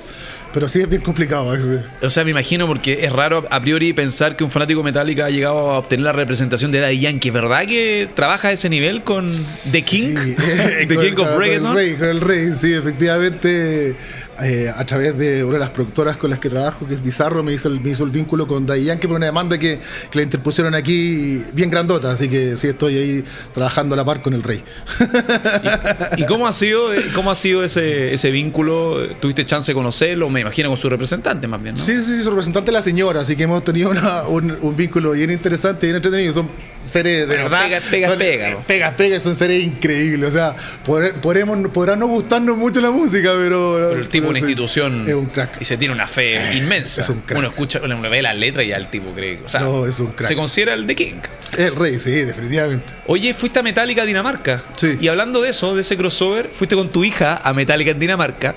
Pero 0.53 0.69
sí 0.69 0.79
es 0.79 0.87
bien 0.87 1.01
complicado. 1.01 1.53
O 2.01 2.09
sea, 2.09 2.23
me 2.23 2.31
imagino 2.31 2.67
porque 2.67 3.05
es 3.05 3.11
raro 3.11 3.45
a 3.49 3.59
priori 3.59 3.91
pensar 3.93 4.35
que 4.35 4.43
un 4.43 4.51
fanático 4.51 4.83
Metallica 4.83 5.25
ha 5.25 5.29
llegado 5.29 5.71
a 5.71 5.79
obtener 5.79 6.05
la 6.05 6.11
representación 6.11 6.71
de 6.71 6.79
Daddy 6.79 6.99
Yankee. 6.99 7.31
¿Verdad 7.31 7.65
que 7.65 8.09
trabaja 8.13 8.49
a 8.49 8.51
ese 8.51 8.69
nivel 8.69 9.03
con 9.03 9.25
The 9.25 9.81
King? 9.81 10.15
The 10.87 10.97
King 10.97 11.19
of 11.19 11.37
Reggae, 11.37 11.59
con 11.59 12.07
el 12.07 12.21
rey, 12.21 12.51
sí, 12.55 12.73
efectivamente 12.73 13.95
eh, 14.41 14.71
a 14.75 14.85
través 14.85 15.17
de 15.17 15.43
una 15.43 15.53
de 15.53 15.59
las 15.59 15.69
productoras 15.69 16.17
con 16.17 16.29
las 16.29 16.39
que 16.39 16.49
trabajo, 16.49 16.87
que 16.87 16.95
es 16.95 17.03
Bizarro, 17.03 17.43
me 17.43 17.53
hizo 17.53 17.67
el, 17.67 17.79
me 17.79 17.89
hizo 17.89 18.03
el 18.03 18.09
vínculo 18.09 18.47
con 18.47 18.65
Daddy 18.65 18.85
Yankee 18.85 19.07
por 19.07 19.17
una 19.17 19.27
demanda 19.27 19.57
que, 19.57 19.79
que 20.09 20.17
le 20.17 20.23
interpusieron 20.23 20.75
aquí 20.75 21.43
bien 21.53 21.69
grandota, 21.69 22.11
así 22.11 22.27
que 22.27 22.57
sí 22.57 22.67
estoy 22.67 22.97
ahí 22.97 23.23
trabajando 23.53 23.93
a 23.93 23.97
la 23.97 24.05
par 24.05 24.21
con 24.21 24.33
el 24.33 24.43
rey. 24.43 24.63
¿Y, 26.17 26.25
cómo 26.25 26.47
ha 26.47 26.53
sido, 26.53 26.93
eh, 26.93 27.05
cómo 27.13 27.31
ha 27.31 27.35
sido 27.35 27.63
ese, 27.63 28.13
ese 28.13 28.31
vínculo? 28.31 29.07
¿Tuviste 29.19 29.45
chance 29.45 29.71
de 29.71 29.75
conocerlo? 29.75 30.29
Me 30.29 30.41
imagino 30.41 30.69
con 30.69 30.77
su 30.77 30.89
representante 30.89 31.47
más 31.47 31.61
bien, 31.61 31.75
¿no? 31.75 31.81
Sí, 31.81 31.97
sí, 31.99 32.17
sí, 32.17 32.23
su 32.23 32.29
representante 32.29 32.71
es 32.71 32.73
la 32.73 32.81
señora, 32.81 33.21
así 33.21 33.35
que 33.35 33.43
hemos 33.43 33.63
tenido 33.63 33.91
un, 34.27 34.75
vínculo 34.75 35.11
bien 35.11 35.31
interesante, 35.31 35.85
bien 35.85 35.97
entretenido. 35.97 36.33
Son 36.33 36.49
seres 36.83 37.27
de 37.27 37.37
verdad. 37.37 37.63
Pegas, 37.63 37.83
pegas, 37.83 38.15
pegas. 38.15 38.65
Pegas, 38.65 38.93
pegas, 38.95 39.23
son 39.23 39.35
seres 39.35 39.63
increíbles. 39.63 40.29
O 40.29 40.33
sea, 40.33 40.55
podremos, 40.83 41.69
podrá 41.69 41.95
no 41.95 42.07
gustarnos 42.07 42.57
mucho 42.57 42.81
la 42.81 42.91
música, 42.91 43.31
pero. 43.37 43.75
pero 43.75 44.01
el 44.01 44.07
tipo 44.09 44.29
una 44.29 44.39
institución. 44.39 45.05
Es 45.07 45.13
un 45.13 45.25
crack. 45.27 45.61
Y 45.61 45.65
se 45.65 45.77
tiene 45.77 45.93
una 45.93 46.07
fe 46.07 46.55
inmensa. 46.55 47.01
Es 47.01 47.09
un 47.09 47.21
crack. 47.21 47.39
Uno 47.39 47.49
escucha, 47.49 47.81
uno 47.83 48.01
ve 48.01 48.21
las 48.21 48.35
letras 48.35 48.65
y 48.65 48.69
ya 48.69 48.77
el 48.77 48.87
tipo 48.87 49.11
cree. 49.13 49.41
O 49.45 49.49
sea, 49.49 49.61
no, 49.61 49.85
es 49.85 49.99
un 49.99 50.11
crack. 50.11 50.27
Se 50.27 50.35
considera 50.35 50.73
el 50.73 50.85
The 50.85 50.95
King. 50.95 51.21
El 51.57 51.75
rey, 51.75 51.99
sí, 51.99 52.11
definitivamente. 52.11 52.85
Oye, 53.07 53.33
fuiste 53.33 53.59
a 53.59 53.63
Metallica 53.63 54.05
Dinamarca. 54.05 54.61
Sí. 54.75 54.97
Y 54.99 55.07
hablando 55.07 55.41
de 55.41 55.49
eso, 55.49 55.75
de 55.75 55.81
ese 55.81 55.97
crossover, 55.97 56.49
fuiste 56.51 56.75
con 56.75 56.89
tu 56.89 57.03
hija 57.03 57.39
a 57.43 57.53
Metallica 57.53 57.91
en 57.91 57.99
Dinamarca. 57.99 58.55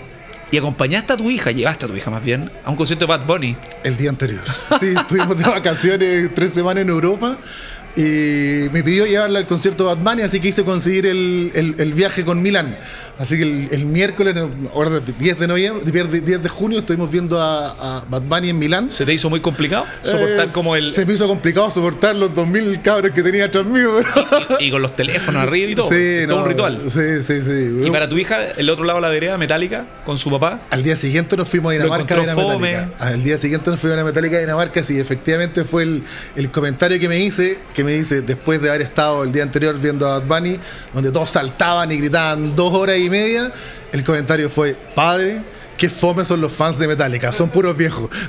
Y 0.51 0.59
acompañaste 0.59 1.13
a 1.13 1.17
tu 1.17 1.29
hija, 1.29 1.51
llevaste 1.51 1.87
a 1.87 1.89
tu 1.89 1.97
hija 1.97 2.09
más 2.09 2.25
bien, 2.25 2.53
a 2.65 2.71
un 2.71 2.77
concierto 2.77 3.05
de 3.05 3.09
Bad 3.09 3.27
Bunny. 3.27 3.57
El 3.83 3.97
día 3.97 4.11
anterior. 4.11 4.43
Sí, 4.79 4.95
estuvimos 4.97 5.37
de 5.37 5.45
vacaciones 5.45 6.31
tres 6.35 6.55
semanas 6.55 6.83
en 6.83 6.91
Europa 6.91 7.39
y 7.97 8.69
me 8.73 8.83
pidió 8.85 9.07
llevarla 9.07 9.39
al 9.39 9.47
concierto 9.47 9.89
de 9.89 9.95
Bad 9.95 10.05
Bunny, 10.05 10.23
así 10.23 10.39
que 10.39 10.49
hice 10.49 10.65
conseguir 10.65 11.07
el, 11.07 11.75
el, 11.79 11.93
viaje 11.95 12.27
con 12.27 12.43
Milán. 12.43 12.77
Así 13.19 13.39
que 13.39 13.43
el, 13.43 13.87
miércoles, 13.87 14.37
ahora 14.75 15.01
10 15.01 15.39
de 15.39 15.47
noviembre, 15.47 16.21
10 16.21 16.43
de 16.43 16.49
junio, 16.51 16.81
estuvimos 16.81 17.11
viendo 17.11 17.41
a, 17.41 18.05
Bad 18.11 18.23
Bunny 18.23 18.51
en 18.51 18.59
Milán. 18.59 18.91
¿Se 18.91 19.07
te 19.07 19.15
hizo 19.15 19.31
muy 19.31 19.41
complicado 19.41 19.87
soportar 20.03 20.53
como 20.53 20.77
el...? 20.77 20.93
Se 20.93 21.07
me 21.07 21.15
hizo 21.15 21.27
complicado 21.27 21.71
soportar 21.71 22.15
los 22.15 22.33
2.000 22.33 22.83
cabros 22.83 23.13
que 23.13 23.23
tenía 23.23 23.47
atrás 23.47 23.65
mío. 23.65 23.91
Y, 24.61 24.71
con 24.71 24.83
los 24.83 24.95
teléfonos 24.95 25.43
arriba 25.43 25.71
y 25.71 25.75
todo. 25.75 25.89
Sí, 25.89 26.27
todo 26.29 26.43
un 26.43 26.49
ritual. 26.49 26.79
Sí, 26.91 27.23
sí, 27.23 27.43
sí. 27.43 27.83
¿Y 27.83 27.91
para 27.91 28.11
tu 28.11 28.19
hija, 28.19 28.43
el 28.59 28.69
otro 28.69 28.85
lado 28.85 28.99
de 28.99 29.03
la 29.03 29.09
vereda, 29.09 29.39
Metálica, 29.39 29.87
con 30.05 30.19
su 30.19 30.31
papá? 30.31 30.61
Al 30.69 30.83
día 30.83 30.97
siguiente 30.97 31.35
nos 31.37 31.49
fuimos 31.49 31.71
a 31.71 31.73
Dinamarca 31.73 32.15
a. 32.15 33.09
Al 33.09 33.23
día 33.23 33.39
siguiente 33.39 33.71
nos 33.71 33.81
fuimos 33.81 33.99
a 33.99 34.05
Metálica 34.05 34.37
de 34.37 34.43
Dinamarca, 34.43 34.83
sí, 34.83 35.01
efectivamente 35.01 35.65
fue 35.65 35.85
el, 35.85 36.03
el 36.37 36.51
comentario 36.51 37.01
que 37.01 37.09
me 37.09 37.19
hice, 37.21 37.59
que 37.73 37.86
me 37.87 37.95
dice 37.95 38.21
después 38.21 38.61
de 38.61 38.69
haber 38.69 38.83
estado 38.83 39.25
el 39.25 39.33
día 39.33 39.43
anterior 39.43 39.79
viendo 39.79 40.07
a 40.07 40.19
Bad 40.19 40.27
Bunny, 40.27 40.59
donde 40.93 41.11
todos 41.11 41.31
saltaban 41.31 41.91
y 41.91 41.97
gritaban 41.97 42.55
dos 42.55 42.75
horas 42.75 42.99
y 42.99 43.09
media, 43.09 43.51
el 43.93 44.05
comentario 44.05 44.51
fue, 44.51 44.77
padre, 44.95 45.41
qué 45.79 45.89
fome 45.89 46.25
son 46.25 46.41
los 46.41 46.53
fans 46.53 46.79
de 46.79 46.89
Metallica, 46.89 47.33
son 47.33 47.49
puros 47.49 47.77
viejos. 47.77 48.11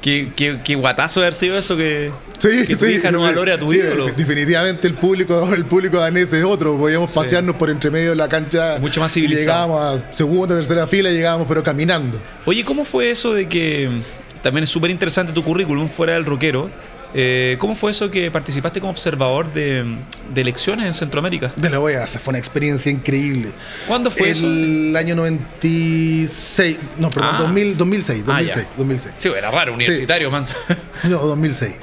Qué, 0.00 0.30
qué, 0.64 0.74
guatazo 0.76 1.20
haber 1.20 1.34
sido 1.34 1.58
eso 1.58 1.76
que, 1.76 2.12
sí, 2.38 2.66
que 2.66 2.76
tu 2.76 2.86
hija 2.86 3.10
no 3.10 3.20
valore 3.22 3.52
a 3.52 3.58
tu 3.58 3.72
ídolo. 3.72 4.06
Definitivamente 4.06 4.86
el 4.86 4.94
público, 4.94 5.52
el 5.52 5.64
público 5.64 5.98
danés 5.98 6.32
es 6.32 6.44
otro. 6.44 6.78
Podíamos 6.78 7.10
pasearnos 7.10 7.56
por 7.56 7.68
entre 7.68 7.90
medio 7.90 8.10
de 8.10 8.16
la 8.16 8.28
cancha. 8.28 8.78
Mucho 8.80 9.00
más 9.00 9.12
civilizado. 9.12 9.44
Llegábamos 9.44 9.82
a 9.82 10.12
segunda, 10.12 10.54
tercera 10.54 10.86
fila, 10.86 11.10
llegábamos 11.10 11.48
pero 11.48 11.64
caminando. 11.64 12.18
Oye, 12.46 12.64
¿cómo 12.64 12.84
fue 12.84 13.10
eso 13.10 13.34
de 13.34 13.48
que 13.48 14.00
también 14.40 14.64
es 14.64 14.70
súper 14.70 14.90
interesante 14.92 15.32
tu 15.32 15.42
currículum 15.42 15.88
fuera 15.88 16.14
del 16.14 16.24
rockero? 16.24 16.70
Eh, 17.14 17.56
¿Cómo 17.58 17.74
fue 17.74 17.90
eso 17.90 18.10
que 18.10 18.30
participaste 18.30 18.80
como 18.80 18.90
observador 18.90 19.52
de, 19.52 19.96
elecciones 20.34 20.86
en 20.86 20.94
Centroamérica? 20.94 21.52
De 21.56 21.70
la 21.70 21.80
OEA, 21.80 22.06
fue 22.06 22.32
una 22.32 22.38
experiencia 22.38 22.92
increíble. 22.92 23.52
¿Cuándo 23.86 24.10
fue 24.10 24.30
el 24.30 24.32
eso? 24.32 24.46
El 24.46 24.96
año 24.96 25.14
96, 25.14 26.78
no, 26.98 27.10
perdón, 27.10 27.38
2006, 27.76 28.24
2006, 28.24 28.66
2006. 28.76 29.14
Sí, 29.18 29.28
era 29.28 29.50
raro, 29.50 29.72
universitario, 29.74 30.30
sí. 30.44 30.54
No, 31.04 31.18
2006. 31.18 31.74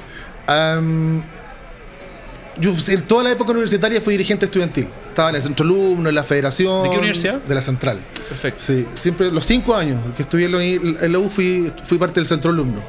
yo 2.58 2.74
en 2.88 3.02
toda 3.02 3.24
la 3.24 3.32
época 3.32 3.50
universitaria 3.50 4.00
fui 4.00 4.14
dirigente 4.14 4.46
estudiantil. 4.46 4.88
Estaba 5.08 5.30
en 5.30 5.36
el 5.36 5.42
centro 5.42 5.64
alumno, 5.64 6.08
en 6.08 6.14
la 6.14 6.22
federación. 6.22 6.84
¿De 6.84 6.90
qué 6.90 6.98
universidad? 6.98 7.40
De 7.40 7.54
la 7.54 7.62
central. 7.62 8.00
Perfecto. 8.28 8.62
Sí, 8.62 8.86
siempre, 8.94 9.32
los 9.32 9.44
cinco 9.44 9.74
años 9.74 9.98
que 10.14 10.22
estuve 10.22 10.44
en 10.44 11.12
la 11.12 11.18
U 11.18 11.28
fui, 11.30 11.72
fui 11.84 11.98
parte 11.98 12.20
del 12.20 12.26
centro 12.26 12.50
alumno. 12.50 12.82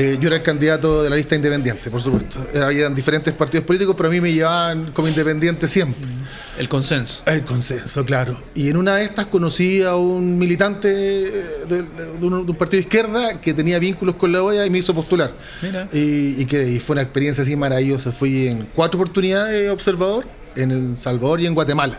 Eh, 0.00 0.16
yo 0.20 0.28
era 0.28 0.36
el 0.36 0.42
candidato 0.44 1.02
de 1.02 1.10
la 1.10 1.16
lista 1.16 1.34
independiente, 1.34 1.90
por 1.90 2.00
supuesto. 2.00 2.38
Habían 2.62 2.94
diferentes 2.94 3.34
partidos 3.34 3.66
políticos, 3.66 3.96
pero 3.96 4.08
a 4.08 4.12
mí 4.12 4.20
me 4.20 4.32
llevaban 4.32 4.92
como 4.92 5.08
independiente 5.08 5.66
siempre. 5.66 6.08
El 6.56 6.68
consenso. 6.68 7.24
El 7.26 7.44
consenso, 7.44 8.06
claro. 8.06 8.40
Y 8.54 8.68
en 8.68 8.76
una 8.76 8.94
de 8.94 9.02
estas 9.02 9.26
conocí 9.26 9.82
a 9.82 9.96
un 9.96 10.38
militante 10.38 10.88
eh, 10.88 11.44
de, 11.68 11.82
un, 12.20 12.46
partido 12.54 12.78
de 12.78 12.86
izquierda 12.86 13.40
que 13.40 13.52
tenía 13.52 13.80
vínculos 13.80 14.14
con 14.14 14.30
la 14.30 14.40
OEA 14.40 14.66
y 14.66 14.70
me 14.70 14.78
hizo 14.78 14.94
postular. 14.94 15.34
Mira. 15.62 15.88
Y, 15.92 16.46
que 16.46 16.78
fue 16.78 16.94
una 16.94 17.02
experiencia 17.02 17.42
así 17.42 17.56
maravillosa. 17.56 18.12
Fui 18.12 18.46
en 18.46 18.68
cuatro 18.76 19.00
oportunidades 19.00 19.68
observador, 19.68 20.26
en 20.54 20.70
El 20.70 20.96
Salvador 20.96 21.40
y 21.40 21.46
en 21.46 21.54
Guatemala. 21.54 21.98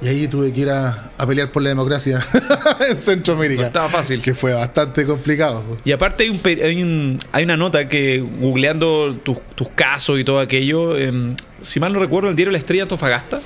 Y 0.00 0.08
ahí 0.08 0.28
tuve 0.28 0.52
que 0.52 0.60
ir 0.60 0.70
a, 0.70 1.10
pelear 1.26 1.50
por 1.50 1.62
la 1.62 1.70
democracia 1.70 2.24
en 2.88 2.96
Centroamérica. 2.96 3.62
No 3.62 3.66
estaba 3.68 3.88
fácil. 3.88 4.20
Que 4.20 4.34
fue 4.34 4.52
bastante 4.52 5.06
complicado. 5.06 5.62
Y 5.84 5.92
aparte 5.92 6.24
hay, 6.24 6.30
un, 6.30 6.40
hay, 6.44 6.82
un, 6.82 7.18
hay 7.32 7.44
una 7.44 7.56
nota 7.56 7.88
que, 7.88 8.20
googleando 8.20 9.16
tus, 9.16 9.38
casos 9.74 10.20
y 10.20 10.24
todo 10.24 10.40
aquello, 10.40 10.96
em, 10.96 11.34
si 11.62 11.80
mal 11.80 11.92
no 11.92 11.98
recuerdo, 11.98 12.28
el 12.28 12.36
diario 12.36 12.52
La 12.52 12.58
Estrella 12.58 12.82
Antofagasta, 12.82 13.40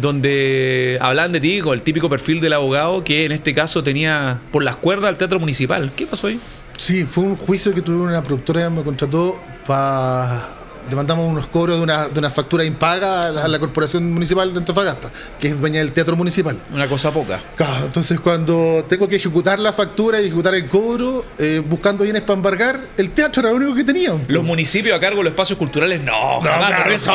donde 0.00 0.98
hablaban 1.00 1.32
de 1.32 1.40
ti 1.40 1.60
con 1.60 1.74
el 1.74 1.82
típico 1.82 2.08
perfil 2.08 2.40
del 2.40 2.52
abogado 2.52 3.02
que 3.02 3.24
en 3.24 3.32
este 3.32 3.54
caso 3.54 3.82
tenía 3.82 4.40
por 4.52 4.62
las 4.62 4.76
cuerdas 4.76 5.08
al 5.08 5.16
teatro 5.16 5.40
municipal. 5.40 5.92
¿Qué 5.96 6.06
pasó 6.06 6.26
ahí? 6.26 6.38
Sí, 6.76 7.04
fue 7.04 7.24
un 7.24 7.36
juicio 7.36 7.74
que 7.74 7.80
tuve 7.80 7.96
una 7.96 8.22
productora 8.22 8.64
que 8.64 8.70
me 8.70 8.82
contrató 8.82 9.40
para 9.66 10.55
demandamos 10.88 11.30
unos 11.30 11.46
cobros 11.48 11.78
de 11.78 11.82
una, 11.82 12.08
de 12.08 12.18
una 12.18 12.30
factura 12.30 12.64
impaga 12.64 13.20
a 13.20 13.48
la, 13.48 13.58
Corporación 13.58 14.12
Municipal 14.12 14.52
de 14.52 14.58
Antofagasta, 14.58 15.10
que 15.38 15.48
es 15.48 15.60
dueña 15.60 15.78
del 15.78 15.92
Teatro 15.92 16.14
Municipal. 16.14 16.60
Una 16.72 16.86
cosa 16.86 17.10
poca. 17.10 17.40
Claro, 17.56 17.86
entonces 17.86 18.20
cuando 18.20 18.84
tengo 18.88 19.08
que 19.08 19.16
ejecutar 19.16 19.58
la 19.58 19.72
factura 19.72 20.20
y 20.20 20.26
ejecutar 20.26 20.54
el 20.54 20.66
cobro, 20.66 21.24
eh, 21.38 21.62
buscando 21.66 22.04
bienes 22.04 22.22
para 22.22 22.34
embargar, 22.34 22.80
el 22.96 23.10
teatro 23.10 23.40
era 23.40 23.50
lo 23.50 23.56
único 23.56 23.74
que 23.74 23.84
tenían. 23.84 24.24
Los 24.28 24.44
municipios 24.44 24.96
a 24.96 25.00
cargo 25.00 25.18
de 25.18 25.24
los 25.24 25.30
espacios 25.32 25.58
culturales, 25.58 26.02
no, 26.02 26.40
jamás, 26.40 26.70
me, 26.70 26.78
lo 26.78 26.86
hubiese, 26.86 27.08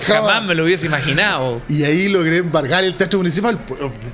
jamás, 0.00 0.44
me 0.44 0.54
lo 0.54 0.64
hubiese, 0.64 0.86
imaginado. 0.86 1.62
Y 1.68 1.84
ahí 1.84 2.08
logré 2.08 2.38
embargar 2.38 2.84
el 2.84 2.94
teatro 2.94 3.18
municipal, 3.18 3.58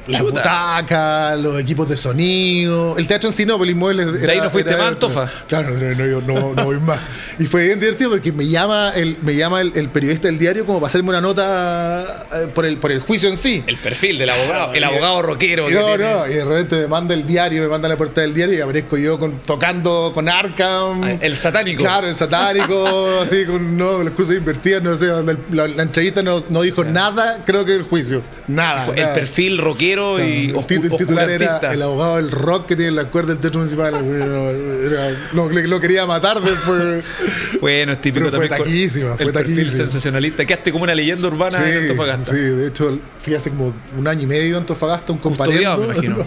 la 0.06 0.22
butaca, 0.22 1.36
los 1.36 1.60
equipos 1.60 1.88
de 1.88 1.96
sonido, 1.96 2.96
el 2.98 3.06
teatro 3.06 3.30
en 3.30 3.34
sí 3.34 3.46
no, 3.46 3.62
el 3.62 3.70
inmueble... 3.70 4.04
De 4.04 4.30
ahí 4.30 4.40
no 4.40 4.50
fuiste 4.50 4.76
más 4.76 4.88
Antofa. 4.88 5.26
Claro, 5.48 5.70
no, 5.70 6.20
no, 6.20 6.54
no 6.54 6.64
voy 6.64 6.78
más. 6.80 7.00
Y 7.38 7.46
fue 7.46 7.66
bien 7.66 7.80
divertido 7.80 8.10
porque 8.10 8.32
me 8.32 8.46
llama 8.46 8.73
el, 8.94 9.18
me 9.22 9.34
llama 9.34 9.60
el, 9.60 9.88
periodista 9.90 10.28
del 10.28 10.38
diario 10.38 10.66
como 10.66 10.80
para 10.80 10.88
hacerme 10.88 11.10
una 11.10 11.20
nota 11.20 12.24
eh, 12.32 12.48
por 12.54 12.64
el, 12.64 12.78
por 12.78 12.90
el 12.92 13.00
juicio 13.00 13.28
en 13.28 13.36
sí. 13.36 13.62
El 13.66 13.76
perfil 13.76 14.18
del 14.18 14.30
abogado, 14.30 14.74
el 14.74 14.84
abogado 14.84 15.22
rockero. 15.22 15.68
No, 15.70 15.96
no, 15.96 16.26
y 16.26 16.34
de 16.34 16.44
repente 16.44 16.76
me 16.76 16.86
manda 16.88 17.14
el 17.14 17.26
diario, 17.26 17.62
me 17.62 17.68
manda 17.68 17.88
la 17.88 17.96
puerta 17.96 18.20
del 18.20 18.34
diario 18.34 18.56
y 18.56 18.60
aparezco 18.60 18.96
yo 18.96 19.18
con, 19.18 19.40
tocando 19.40 20.10
con 20.14 20.28
Arkham. 20.28 21.04
Ah, 21.04 21.12
el 21.20 21.36
satánico. 21.36 21.82
Claro, 21.82 22.08
el 22.08 22.14
satánico, 22.14 23.20
así, 23.22 23.44
con 23.44 23.76
no, 23.76 24.02
las 24.02 24.14
cruces 24.14 24.38
invertidas, 24.38 24.82
no 24.82 24.96
sé, 24.96 25.06
la, 25.06 25.68
la, 25.68 25.82
entrevista 25.82 26.22
no, 26.22 26.44
no 26.48 26.62
dijo 26.62 26.84
nada, 26.84 27.42
creo 27.44 27.64
que 27.64 27.74
el 27.74 27.82
juicio. 27.82 28.22
Nada. 28.46 28.86
El 28.94 29.08
perfil 29.08 29.58
rockero 29.58 30.24
y 30.24 30.54
el, 30.68 30.96
titular 30.96 31.30
era 31.30 31.60
el 31.72 31.82
abogado 31.82 32.16
del 32.16 32.30
rock 32.30 32.66
que 32.66 32.76
tiene 32.76 32.92
la 32.92 33.04
cuerda 33.04 33.32
del 33.32 33.38
teatro 33.38 33.60
municipal. 33.60 33.94
Así, 33.94 34.08
no, 34.10 35.48
lo, 35.48 35.80
quería 35.80 36.06
matar 36.06 36.40
después. 36.40 37.04
bueno, 37.60 37.92
es 37.92 38.00
típico 38.00 38.30
también 38.30 38.52
taquísima, 38.64 39.16
fue 39.16 39.26
el 39.26 39.32
perfil 39.32 39.70
sensacionalista. 39.70 40.44
Quedaste 40.44 40.72
como 40.72 40.84
una 40.84 40.94
leyenda 40.94 41.28
urbana 41.28 41.58
sí, 41.58 41.70
en 41.70 41.82
Antofagasta. 41.82 42.32
Sí, 42.32 42.40
de 42.40 42.66
hecho, 42.66 42.98
fui 43.18 43.34
hace 43.34 43.50
como 43.50 43.74
un 43.96 44.08
año 44.08 44.22
y 44.22 44.26
medio 44.26 44.56
a 44.56 44.60
Antofagasta, 44.60 45.12
un 45.12 45.18
compañero. 45.18 45.78
y 46.02 46.06
uno 46.06 46.20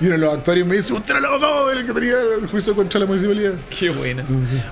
de 0.00 0.18
los 0.18 0.34
actores 0.34 0.66
me 0.66 0.76
dice: 0.76 0.92
Usted 0.92 1.10
era 1.10 1.18
el 1.18 1.24
abogado 1.26 1.70
el 1.70 1.86
que 1.86 1.92
tenía 1.92 2.14
el 2.40 2.46
juicio 2.46 2.74
contra 2.74 3.00
la 3.00 3.06
municipalidad. 3.06 3.54
Qué 3.70 3.90
buena. 3.90 4.24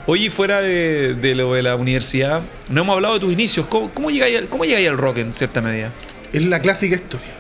Oye, 0.07 0.31
fuera 0.31 0.61
de, 0.61 1.17
de, 1.21 1.35
lo 1.35 1.55
de 1.55 1.63
la 1.63 1.77
universidad, 1.77 2.43
no 2.69 2.83
hemos 2.83 2.95
hablado 2.95 3.15
de 3.15 3.21
tus 3.21 3.33
inicios. 3.33 3.67
¿Cómo, 3.69 3.91
cómo 3.93 4.11
llegáis 4.11 4.39
al, 4.39 4.49
cómo 4.49 4.65
al 4.65 4.99
rock 4.99 5.19
en 5.19 5.33
cierta 5.33 5.61
medida? 5.61 5.93
Es 6.33 6.45
la 6.47 6.61
clásica 6.61 6.97
historia. 6.97 7.35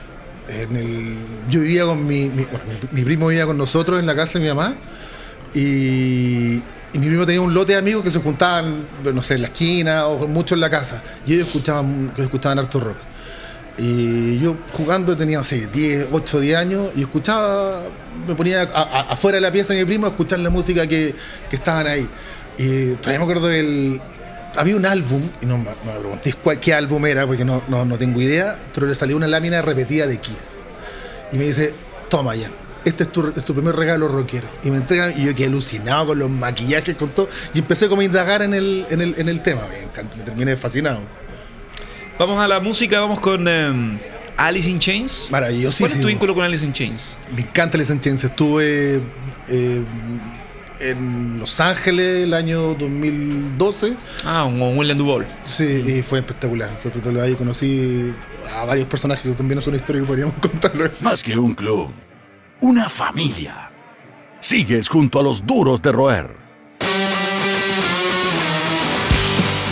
En 0.48 0.76
el, 0.76 1.16
yo 1.48 1.60
vivía 1.60 1.84
con 1.84 2.06
mi, 2.06 2.28
mi, 2.28 2.46
mi 2.92 3.02
primo 3.02 3.28
vivía 3.28 3.46
con 3.46 3.56
nosotros 3.56 3.98
en 3.98 4.06
la 4.06 4.14
casa 4.14 4.38
de 4.38 4.40
mi 4.40 4.48
mamá 4.48 4.76
y, 5.54 6.62
y 6.94 6.98
mi 7.00 7.08
primo 7.08 7.26
tenía 7.26 7.40
un 7.40 7.52
lote 7.52 7.72
de 7.72 7.78
amigos 7.78 8.04
que 8.04 8.10
se 8.12 8.20
juntaban, 8.20 8.86
no 9.02 9.20
sé, 9.20 9.34
en 9.34 9.42
la 9.42 9.48
esquina 9.48 10.06
o 10.06 10.28
mucho 10.28 10.54
en 10.54 10.60
la 10.60 10.70
casa. 10.70 11.02
Y 11.26 11.34
ellos 11.34 11.48
escuchaban, 11.48 12.12
escuchaban 12.16 12.60
harto 12.60 12.78
rock. 12.78 12.96
Y 13.76 14.38
yo 14.38 14.56
jugando 14.72 15.16
tenía, 15.16 15.40
así 15.40 15.66
10, 15.66 16.06
8, 16.12 16.38
10 16.38 16.56
años 16.56 16.90
y 16.94 17.00
escuchaba, 17.00 17.82
me 18.28 18.36
ponía 18.36 18.62
afuera 18.62 19.36
de 19.36 19.40
la 19.40 19.50
pieza 19.50 19.74
de 19.74 19.80
mi 19.80 19.86
primo 19.86 20.06
a 20.06 20.10
escuchar 20.10 20.38
la 20.38 20.50
música 20.50 20.86
que, 20.86 21.16
que 21.50 21.56
estaban 21.56 21.88
ahí. 21.88 22.08
Y 22.58 22.92
todavía 22.94 23.18
me 23.18 23.24
acuerdo 23.24 23.48
del... 23.48 24.00
Había 24.56 24.76
un 24.76 24.86
álbum, 24.86 25.28
y 25.42 25.46
no 25.46 25.58
no 25.58 25.64
me 25.64 25.98
preguntéis 25.98 26.36
cuál, 26.36 26.60
qué 26.60 26.74
álbum 26.74 27.04
era, 27.06 27.26
porque 27.26 27.44
no, 27.44 27.64
no, 27.66 27.84
no 27.84 27.98
tengo 27.98 28.22
idea, 28.22 28.56
pero 28.72 28.86
le 28.86 28.94
salió 28.94 29.16
una 29.16 29.26
lámina 29.26 29.60
repetida 29.62 30.06
de 30.06 30.18
Kiss. 30.18 30.58
Y 31.32 31.38
me 31.38 31.46
dice, 31.46 31.74
toma, 32.08 32.36
Ian, 32.36 32.52
este 32.84 33.04
es 33.04 33.12
tu, 33.12 33.32
es 33.34 33.44
tu 33.44 33.54
primer 33.54 33.74
regalo 33.74 34.08
rockero. 34.08 34.48
Y 34.62 34.70
me 34.70 34.78
entregan, 34.78 35.18
y 35.18 35.24
yo 35.26 35.34
quedé 35.34 35.46
alucinado 35.46 36.08
con 36.08 36.18
los 36.18 36.30
maquillajes, 36.30 36.96
con 36.96 37.08
todo, 37.10 37.28
y 37.52 37.58
empecé 37.60 37.88
como 37.88 38.02
a 38.02 38.04
indagar 38.04 38.42
en 38.42 38.54
el, 38.54 38.86
en 38.90 39.00
el, 39.00 39.14
en 39.18 39.28
el 39.28 39.40
tema. 39.40 39.62
Me, 39.70 39.82
encantó, 39.82 40.16
me 40.16 40.24
terminé 40.24 40.56
fascinado. 40.56 41.00
Vamos 42.18 42.38
a 42.38 42.46
la 42.46 42.60
música, 42.60 43.00
vamos 43.00 43.18
con 43.18 43.48
em, 43.48 43.98
Alice 44.36 44.68
in 44.68 44.78
Chains. 44.78 45.28
Maravillosísimo. 45.30 45.88
¿Cuál 45.88 45.96
es 45.96 46.02
tu 46.02 46.08
vínculo 46.08 46.34
con 46.34 46.44
Alice 46.44 46.64
in 46.64 46.72
Chains? 46.72 47.18
Me 47.34 47.42
encanta 47.42 47.76
Alice 47.76 47.92
in 47.92 48.00
Chains. 48.00 48.24
Estuve 48.24 49.02
eh, 49.48 49.82
en 50.80 51.38
Los 51.38 51.60
Ángeles 51.60 52.24
el 52.24 52.34
año 52.34 52.74
2012. 52.74 53.96
Ah, 54.24 54.44
un, 54.44 54.60
un 54.60 54.78
William 54.78 54.98
Duvall. 54.98 55.26
Sí, 55.44 55.64
y 55.64 56.02
fue 56.02 56.18
espectacular. 56.20 56.70
Fue 56.80 56.90
espectacular. 56.90 57.24
Ahí 57.24 57.34
conocí 57.34 58.12
a 58.56 58.64
varios 58.64 58.88
personajes 58.88 59.24
que 59.24 59.36
también 59.36 59.58
es 59.58 59.66
una 59.66 59.76
historia 59.76 60.02
que 60.02 60.06
podríamos 60.06 60.36
contarlo. 60.40 60.90
Más 61.00 61.22
que 61.22 61.36
un 61.36 61.54
club, 61.54 61.90
una 62.64 62.88
familia. 62.88 63.70
Sigues 64.40 64.88
junto 64.88 65.20
a 65.20 65.22
los 65.22 65.44
duros 65.46 65.82
de 65.82 65.92
roer. 65.92 66.30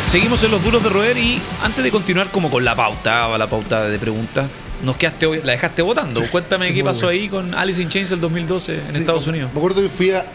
Seguimos 0.05 0.45
en 0.45 0.51
los 0.51 0.63
duros 0.63 0.83
de 0.83 0.91
roer 0.91 1.17
y 1.17 1.41
antes 1.63 1.83
de 1.83 1.91
continuar 1.91 2.31
como 2.31 2.51
con 2.51 2.63
la 2.67 2.77
pauta, 2.77 3.37
la 3.39 3.49
pauta 3.49 3.85
de 3.89 3.99
preguntas, 3.99 4.51
nos 4.85 4.97
quedaste 4.97 5.25
hoy- 5.25 5.41
la 5.43 5.53
dejaste 5.53 5.81
votando. 5.81 6.23
Cuéntame 6.31 6.75
Qué 6.75 6.85
pasó 6.85 7.09
ahí 7.09 7.31
con 7.31 7.55
Alice 7.55 7.81
in 7.81 7.89
Chains 7.89 8.13
el 8.13 8.21
2012 8.21 8.75
en 8.75 8.93
Sí, 8.93 8.99
Estados 8.99 9.27
Unidos. 9.27 9.51
Me 9.55 9.59
acuerdo 9.59 9.81
que 9.81 9.89
fui 9.89 10.11
a. 10.11 10.27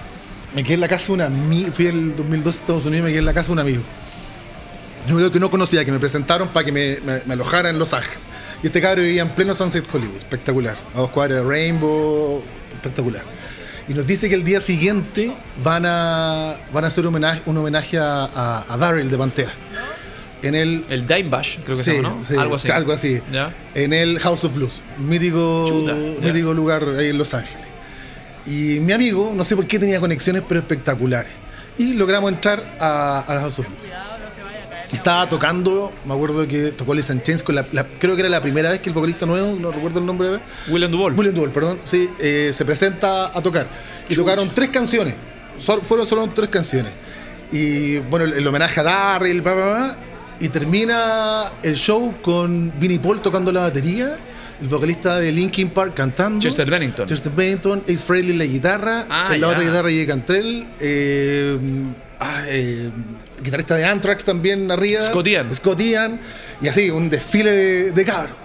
Me 0.55 0.63
quedé 0.63 0.73
en 0.75 0.81
la 0.81 0.87
casa 0.87 1.07
de 1.07 1.13
un 1.13 1.21
amigo. 1.21 1.71
Fui 1.71 1.85
el 1.85 2.15
2012 2.15 2.57
a 2.57 2.61
Estados 2.61 2.85
Unidos 2.85 3.01
y 3.01 3.03
me 3.03 3.09
quedé 3.09 3.19
en 3.19 3.25
la 3.25 3.33
casa 3.35 3.47
de 3.47 3.53
un 3.53 3.59
amigo. 3.59 3.83
Un 5.05 5.11
amigo 5.13 5.31
que 5.31 5.39
no 5.39 5.51
conocía, 5.51 5.85
que 5.85 5.91
me 5.91 5.99
presentaron 5.99 6.47
para 6.47 6.65
que 6.65 6.71
me, 6.71 6.97
me- 7.05 7.21
me 7.23 7.33
alojara 7.35 7.69
en 7.69 7.77
Los 7.77 7.93
Ángeles. 7.93 8.17
Y 8.63 8.67
este 8.67 8.81
cabrón 8.81 9.05
vivía 9.05 9.21
en 9.21 9.29
pleno 9.29 9.53
Sunset 9.53 9.85
Hollywood. 9.93 10.17
Espectacular. 10.17 10.75
A 10.95 10.99
dos 10.99 11.09
cuadras 11.11 11.43
de 11.43 11.49
Rainbow. 11.49 12.41
Espectacular. 12.73 13.23
Y 13.87 13.93
nos 13.93 14.05
dice 14.05 14.27
que 14.27 14.35
el 14.35 14.43
día 14.43 14.59
siguiente 14.59 15.31
van 15.63 15.85
a, 15.85 16.55
van 16.73 16.83
a 16.83 16.87
hacer 16.87 17.03
un 17.03 17.07
homenaje, 17.15 17.41
un 17.45 17.57
homenaje 17.57 17.97
a, 17.97 18.25
a, 18.25 18.65
a 18.73 18.77
Daryl 18.77 19.09
de 19.09 19.17
Pantera. 19.17 19.51
En 20.41 20.53
el 20.55 20.85
El 20.89 21.07
Dime 21.07 21.29
Bash, 21.29 21.57
creo 21.63 21.75
que 21.77 21.83
Sí, 21.83 21.91
se 21.91 21.95
llama, 22.01 22.09
¿no? 22.17 22.23
sí, 22.23 22.35
algo 22.35 22.55
así. 22.55 22.69
algo 22.69 22.91
así. 22.93 23.21
¿Ya? 23.31 23.51
En 23.73 23.91
el 23.93 24.19
House 24.19 24.43
of 24.43 24.53
Blues, 24.53 24.81
mítico, 24.99 25.65
Chuta, 25.67 25.93
mítico 25.93 26.53
lugar 26.53 26.83
ahí 26.99 27.09
en 27.09 27.17
Los 27.17 27.33
Ángeles. 27.33 27.65
Y 28.45 28.79
mi 28.81 28.91
amigo, 28.93 29.33
no 29.35 29.43
sé 29.43 29.55
por 29.55 29.65
qué 29.65 29.79
tenía 29.79 29.99
conexiones, 29.99 30.43
pero 30.47 30.59
espectaculares. 30.59 31.31
Y 31.77 31.93
logramos 31.93 32.31
entrar 32.31 32.75
a, 32.79 33.21
a 33.21 33.35
la 33.35 33.41
House 33.41 33.59
of 33.59 33.67
Blues. 33.67 33.81
Estaba 34.91 35.27
tocando, 35.27 35.91
me 36.05 36.13
acuerdo 36.13 36.47
que 36.47 36.71
tocó 36.71 36.95
in 36.95 37.01
Chains, 37.21 37.43
con 37.43 37.55
la, 37.55 37.65
la- 37.73 37.85
creo 37.85 38.15
que 38.15 38.21
era 38.21 38.29
la 38.29 38.39
primera 38.41 38.69
vez 38.69 38.79
que 38.79 38.89
el 38.89 38.93
vocalista 38.95 39.25
nuevo, 39.25 39.57
no 39.59 39.71
recuerdo 39.71 39.99
el 39.99 40.05
nombre, 40.05 40.29
era, 40.29 40.41
William 40.69 40.89
Duvall. 40.91 41.13
William 41.13 41.35
Duval, 41.35 41.51
perdón, 41.51 41.79
sí, 41.83 42.09
eh, 42.19 42.51
se 42.53 42.63
presenta 42.63 43.37
a 43.37 43.41
tocar. 43.41 43.67
Y 44.07 44.15
tocaron 44.15 44.49
tres 44.55 44.69
canciones. 44.69 45.15
Fueron 45.59 46.07
solo 46.07 46.29
tres 46.33 46.49
canciones. 46.49 46.93
Y 47.51 47.97
bueno, 47.97 48.25
el, 48.25 48.33
el 48.33 48.47
homenaje 48.47 48.79
a 48.79 48.83
Darryl, 48.83 49.41
bla, 49.41 49.53
bla, 49.55 49.65
bla, 49.65 49.97
y 50.39 50.49
termina 50.49 51.51
el 51.63 51.75
show 51.75 52.13
con 52.21 52.71
Vinnie 52.79 52.99
Paul 52.99 53.21
tocando 53.21 53.51
la 53.51 53.61
batería, 53.61 54.17
el 54.61 54.67
vocalista 54.67 55.17
de 55.17 55.31
Linkin 55.31 55.69
Park 55.71 55.95
cantando. 55.95 56.39
Chester 56.39 56.69
Bennington. 56.69 57.05
Chester 57.07 57.31
Bennington, 57.31 57.83
Ace 57.85 57.97
Frehley 58.05 58.31
en 58.31 58.37
la 58.37 58.45
guitarra, 58.45 59.05
Ah, 59.09 59.31
en 59.33 59.41
la 59.41 59.47
ya. 59.47 59.53
otra 59.53 59.63
guitarra 59.63 59.89
Jay 59.89 60.07
Cantrell, 60.07 60.67
eh, 60.79 61.57
ah, 62.19 62.43
eh, 62.47 62.89
guitarrista 63.41 63.75
de 63.75 63.85
Anthrax 63.85 64.25
también 64.25 64.69
arriba. 64.71 65.01
Scott 65.01 65.27
Ian. 65.27 65.55
Scott 65.55 65.79
Ian, 65.79 66.19
y 66.61 66.67
así, 66.67 66.89
un 66.89 67.09
desfile 67.09 67.51
de, 67.51 67.91
de 67.91 68.05
cabros. 68.05 68.35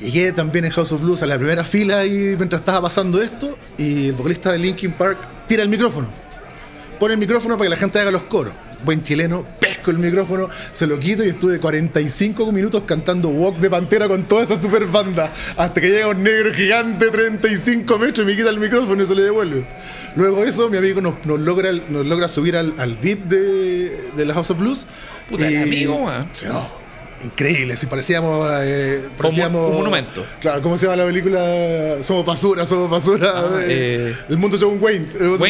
Llegué 0.00 0.32
también 0.32 0.64
en 0.64 0.72
House 0.72 0.90
of 0.90 1.00
Blues 1.00 1.22
a 1.22 1.26
la 1.26 1.36
primera 1.36 1.62
fila 1.64 2.04
y 2.04 2.34
mientras 2.36 2.60
estaba 2.60 2.82
pasando 2.82 3.20
esto, 3.20 3.56
y 3.78 4.08
el 4.08 4.14
vocalista 4.14 4.50
de 4.52 4.58
Linkin 4.58 4.92
Park 4.92 5.18
tira 5.46 5.62
el 5.62 5.68
micrófono. 5.68 6.08
Pone 6.98 7.14
el 7.14 7.20
micrófono 7.20 7.56
para 7.56 7.66
que 7.66 7.70
la 7.70 7.76
gente 7.76 8.00
haga 8.00 8.10
los 8.10 8.24
coros. 8.24 8.54
Buen 8.84 9.02
chileno, 9.02 9.46
pesco 9.82 9.90
el 9.90 9.98
micrófono, 9.98 10.48
se 10.70 10.86
lo 10.86 10.98
quito 10.98 11.24
y 11.24 11.28
estuve 11.28 11.58
45 11.58 12.52
minutos 12.52 12.82
cantando 12.86 13.28
Walk 13.28 13.58
de 13.58 13.68
Pantera 13.68 14.08
con 14.08 14.22
toda 14.28 14.42
esa 14.44 14.60
super 14.60 14.86
banda. 14.86 15.32
Hasta 15.56 15.80
que 15.80 15.88
llega 15.90 16.08
un 16.08 16.22
negro 16.22 16.52
gigante, 16.54 17.10
35 17.10 17.98
metros, 17.98 18.24
y 18.26 18.30
me 18.30 18.36
quita 18.36 18.50
el 18.50 18.60
micrófono 18.60 19.02
y 19.02 19.06
se 19.06 19.14
lo 19.14 19.22
devuelve. 19.22 19.66
Luego 20.16 20.42
de 20.42 20.48
eso, 20.50 20.68
mi 20.70 20.78
amigo 20.78 21.00
nos, 21.00 21.14
nos 21.26 21.40
logra, 21.40 21.72
nos 21.72 22.06
logra 22.06 22.28
subir 22.28 22.56
al, 22.56 22.74
al 22.78 22.96
VIP 22.96 23.24
de, 23.24 24.10
de 24.16 24.24
la 24.24 24.34
House 24.34 24.50
of 24.50 24.58
Blues. 24.58 24.86
Puta, 25.28 25.48
el 25.48 25.62
amigo. 25.62 26.08
Sí, 26.32 26.46
no, 26.46 26.66
increíble, 27.24 27.76
si 27.76 27.86
parecíamos, 27.86 28.46
eh, 28.62 29.08
parecíamos- 29.16 29.70
un 29.70 29.76
monumento. 29.78 30.24
Claro, 30.40 30.62
¿cómo 30.62 30.76
se 30.78 30.86
llama 30.86 30.96
la 30.96 31.06
película? 31.06 32.02
Somos 32.02 32.24
basura, 32.24 32.64
somos 32.66 32.88
basura. 32.90 33.32
Ah, 33.34 33.58
eh, 33.62 34.10
eh, 34.10 34.16
el 34.28 34.38
mundo 34.38 34.56
según 34.58 34.78
Wayne. 34.80 35.08
El 35.18 35.28
mundo 35.30 35.44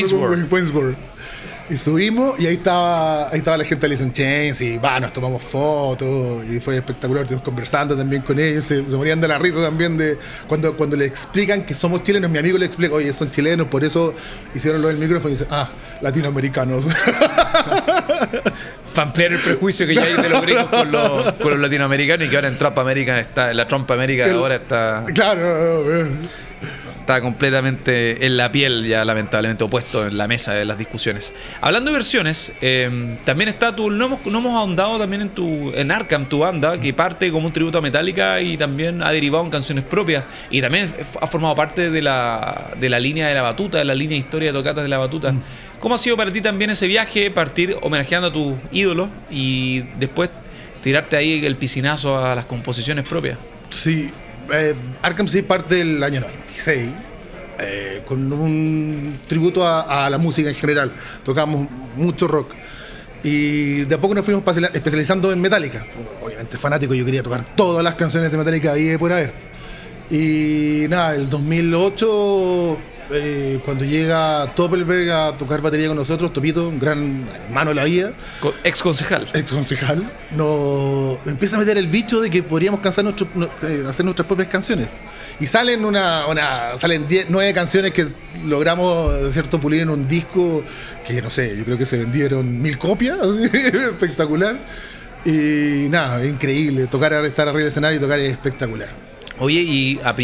Y 1.72 1.76
subimos 1.78 2.38
y 2.38 2.46
ahí 2.46 2.54
estaba, 2.56 3.30
ahí 3.30 3.38
estaba 3.38 3.56
la 3.56 3.64
gente 3.64 3.80
de 3.80 3.86
Alice 3.86 4.04
in 4.04 4.12
Chains 4.12 4.60
y 4.60 4.76
va, 4.76 5.00
nos 5.00 5.10
tomamos 5.10 5.42
fotos 5.42 6.44
y 6.44 6.60
fue 6.60 6.76
espectacular, 6.76 7.22
estuvimos 7.22 7.42
conversando 7.44 7.96
también 7.96 8.20
con 8.20 8.38
ellos, 8.38 8.66
se, 8.66 8.76
se 8.76 8.96
morían 8.96 9.18
de 9.22 9.28
la 9.28 9.38
risa 9.38 9.62
también 9.62 9.96
de 9.96 10.18
cuando, 10.46 10.76
cuando 10.76 10.98
le 10.98 11.06
explican 11.06 11.64
que 11.64 11.72
somos 11.72 12.02
chilenos, 12.02 12.30
mi 12.30 12.36
amigo 12.36 12.58
le 12.58 12.66
explica, 12.66 12.94
oye, 12.94 13.10
son 13.14 13.30
chilenos, 13.30 13.68
por 13.68 13.82
eso 13.84 14.12
hicieron 14.54 14.82
lo 14.82 14.88
del 14.88 14.98
micrófono 14.98 15.30
y 15.30 15.32
dice, 15.38 15.46
ah, 15.50 15.70
latinoamericanos. 16.02 16.84
Para 18.94 19.08
ampliar 19.08 19.32
el 19.32 19.38
prejuicio 19.38 19.86
que 19.86 19.94
ya 19.94 20.02
hay 20.02 20.12
de 20.12 20.28
los 20.28 20.42
gringos 20.42 20.64
con 20.66 20.92
los, 20.92 21.32
con 21.34 21.50
los 21.52 21.60
latinoamericanos 21.60 22.26
y 22.26 22.30
que 22.30 22.36
ahora 22.36 22.48
en 22.48 22.58
Trump 22.58 22.78
American 22.78 23.18
está, 23.20 23.50
en 23.50 23.56
la 23.56 23.66
Trump 23.66 23.90
América 23.90 24.26
El- 24.26 24.32
ahora 24.36 24.56
está, 24.56 25.06
claro, 25.14 26.08
está 27.02 27.20
completamente 27.20 28.24
en 28.24 28.36
la 28.36 28.50
piel 28.50 28.86
ya 28.86 29.04
lamentablemente 29.04 29.64
opuesto 29.64 30.06
en 30.06 30.16
la 30.16 30.26
mesa 30.26 30.54
de 30.54 30.64
las 30.64 30.78
discusiones. 30.78 31.34
Hablando 31.60 31.90
de 31.90 31.94
versiones, 31.94 32.52
eh, 32.60 33.18
también 33.24 33.48
está 33.48 33.74
tu, 33.74 33.90
no 33.90 34.06
hemos, 34.06 34.26
no 34.26 34.38
hemos 34.38 34.54
ahondado 34.54 34.98
también 34.98 35.22
en 35.22 35.28
tu, 35.30 35.72
en 35.74 35.90
Arkham, 35.90 36.26
tu 36.26 36.38
banda, 36.38 36.80
que 36.80 36.94
parte 36.94 37.30
como 37.30 37.46
un 37.46 37.52
tributo 37.52 37.78
a 37.78 37.80
Metallica 37.80 38.40
y 38.40 38.56
también 38.56 39.02
ha 39.02 39.10
derivado 39.10 39.44
en 39.44 39.50
canciones 39.50 39.84
propias 39.84 40.24
y 40.50 40.60
también 40.60 40.94
ha 41.20 41.26
formado 41.26 41.54
parte 41.54 41.90
de 41.90 42.02
la, 42.02 42.70
de 42.78 42.88
la 42.88 43.00
línea 43.00 43.28
de 43.28 43.34
la 43.34 43.42
batuta, 43.42 43.78
de 43.78 43.84
la 43.84 43.94
línea 43.94 44.14
de 44.14 44.20
historia 44.20 44.50
de 44.50 44.58
tocatas 44.58 44.84
de 44.84 44.88
la 44.88 44.98
batuta. 44.98 45.34
¿Cómo 45.80 45.96
ha 45.96 45.98
sido 45.98 46.16
para 46.16 46.30
ti 46.30 46.40
también 46.40 46.70
ese 46.70 46.86
viaje, 46.86 47.30
partir 47.32 47.76
homenajeando 47.82 48.28
a 48.28 48.32
tus 48.32 48.54
ídolos 48.70 49.08
y 49.28 49.80
después 49.98 50.30
tirarte 50.82 51.16
ahí 51.16 51.44
el 51.44 51.56
piscinazo 51.56 52.24
a 52.24 52.36
las 52.36 52.44
composiciones 52.46 53.08
propias? 53.08 53.38
Sí, 53.70 54.12
eh, 54.52 54.74
Arkham 55.02 55.26
City 55.26 55.42
parte 55.42 55.76
del 55.76 56.02
año 56.02 56.20
96, 56.20 56.90
eh, 57.58 58.02
con 58.04 58.32
un 58.32 59.18
tributo 59.26 59.66
a, 59.66 60.08
la 60.10 60.18
música 60.18 60.48
en 60.48 60.54
general. 60.54 60.92
Tocamos 61.24 61.66
mucho 61.96 62.28
rock. 62.28 62.52
Y 63.24 63.84
de 63.84 63.94
a 63.94 64.00
poco 64.00 64.14
nos 64.14 64.24
fuimos 64.24 64.44
especiali- 64.44 64.70
especializando 64.74 65.32
en 65.32 65.40
Metallica. 65.40 65.86
Obviamente 66.22 66.58
fanático, 66.58 66.92
yo 66.94 67.04
quería 67.04 67.22
tocar 67.22 67.54
todas 67.56 67.82
las 67.84 67.94
canciones 67.94 68.30
de 68.30 68.38
Metallica 68.38 68.74
de 68.74 68.98
por 68.98 69.12
haber. 69.12 69.32
Y 70.10 70.86
nada, 70.88 71.14
el 71.14 71.30
2008, 71.30 72.78
eh, 73.10 73.58
cuando 73.64 73.84
llega 73.84 74.46
Doppelberg 74.56 75.10
a 75.10 75.36
tocar 75.36 75.60
batería 75.60 75.88
con 75.88 75.96
nosotros, 75.96 76.32
Topito, 76.32 76.68
un 76.68 76.78
gran 76.78 77.28
hermano 77.46 77.70
de 77.70 77.74
la 77.74 77.84
vida, 77.84 78.12
Ex 78.64 78.82
concejal. 78.82 79.28
ex 79.34 79.52
concejal, 79.52 80.10
nos 80.30 81.18
empieza 81.26 81.56
a 81.56 81.58
meter 81.58 81.76
el 81.78 81.86
bicho 81.88 82.20
de 82.20 82.30
que 82.30 82.42
podríamos 82.42 82.80
cansar 82.80 83.04
nuestro- 83.04 83.28
no- 83.34 83.50
eh, 83.62 83.84
hacer 83.88 84.04
nuestras 84.04 84.26
propias 84.26 84.48
canciones. 84.48 84.88
Y 85.40 85.46
salen 85.46 85.84
una, 85.84 86.26
una 86.26 86.76
salen 86.76 87.06
10, 87.08 87.26
9 87.28 87.52
canciones 87.52 87.90
que 87.92 88.08
logramos 88.44 89.32
cierto 89.32 89.58
pulir 89.58 89.82
en 89.82 89.90
un 89.90 90.06
disco 90.06 90.62
que 91.06 91.20
no 91.20 91.30
sé, 91.30 91.56
yo 91.56 91.64
creo 91.64 91.76
que 91.78 91.86
se 91.86 91.98
vendieron 91.98 92.60
mil 92.62 92.78
copias, 92.78 93.18
así, 93.22 93.44
espectacular. 93.44 94.58
Y 95.24 95.88
nada, 95.88 96.24
increíble. 96.26 96.86
Tocar, 96.88 97.12
estar 97.24 97.46
arriba 97.46 97.58
del 97.60 97.68
escenario 97.68 97.98
y 97.98 98.00
tocar 98.00 98.18
es 98.18 98.30
espectacular. 98.30 98.88
Oye, 99.38 99.60
y 99.60 100.00
a, 100.04 100.14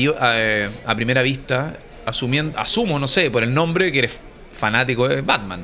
a 0.87 0.95
primera 0.97 1.23
vista, 1.23 1.77
asumiendo, 2.09 2.59
asumo, 2.59 2.99
no 2.99 3.07
sé, 3.07 3.31
por 3.31 3.43
el 3.43 3.53
nombre 3.55 3.93
que 3.93 4.01
eres 4.01 4.21
fanático 4.53 5.07
de 5.09 5.21
Batman. 5.23 5.61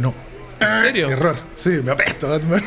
No. 0.00 0.14
¿En 0.60 0.80
serio? 0.82 1.08
Error. 1.08 1.36
Sí, 1.54 1.70
me 1.82 1.92
apesto, 1.92 2.28
Batman. 2.28 2.62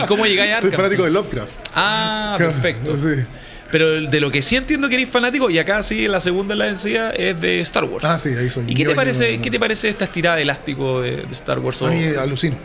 ¿Y 0.00 0.06
cómo 0.06 0.26
llegáis 0.26 0.52
a 0.52 0.56
Soy 0.60 0.68
Arkham? 0.68 0.80
fanático 0.80 1.04
de 1.04 1.10
Lovecraft. 1.10 1.52
Ah, 1.74 2.36
perfecto. 2.38 2.96
Sí. 2.96 3.24
Pero 3.72 4.00
de 4.02 4.20
lo 4.20 4.30
que 4.30 4.42
sí 4.42 4.54
entiendo 4.54 4.88
que 4.88 4.94
eres 4.94 5.08
fanático, 5.08 5.50
y 5.50 5.58
acá 5.58 5.82
sí, 5.82 6.06
la 6.06 6.20
segunda 6.20 6.54
en 6.54 6.58
la 6.60 6.64
densidad, 6.66 7.12
es 7.18 7.40
de 7.40 7.60
Star 7.62 7.82
Wars. 7.82 8.04
Ah, 8.04 8.16
sí, 8.16 8.28
ahí 8.28 8.48
soy 8.48 8.64
¿Y 8.68 8.74
qué 8.74 8.84
te 8.86 8.94
parece, 8.94 9.32
no, 9.32 9.36
no. 9.38 9.42
qué 9.42 9.50
te 9.50 9.58
parece 9.58 9.88
esta 9.88 10.04
estirada 10.04 10.36
de 10.36 10.42
elástico 10.42 11.00
de, 11.00 11.16
de 11.16 11.32
Star 11.32 11.58
Wars? 11.58 11.82
A 11.82 11.88
mí 11.88 12.04
alucino. 12.16 12.56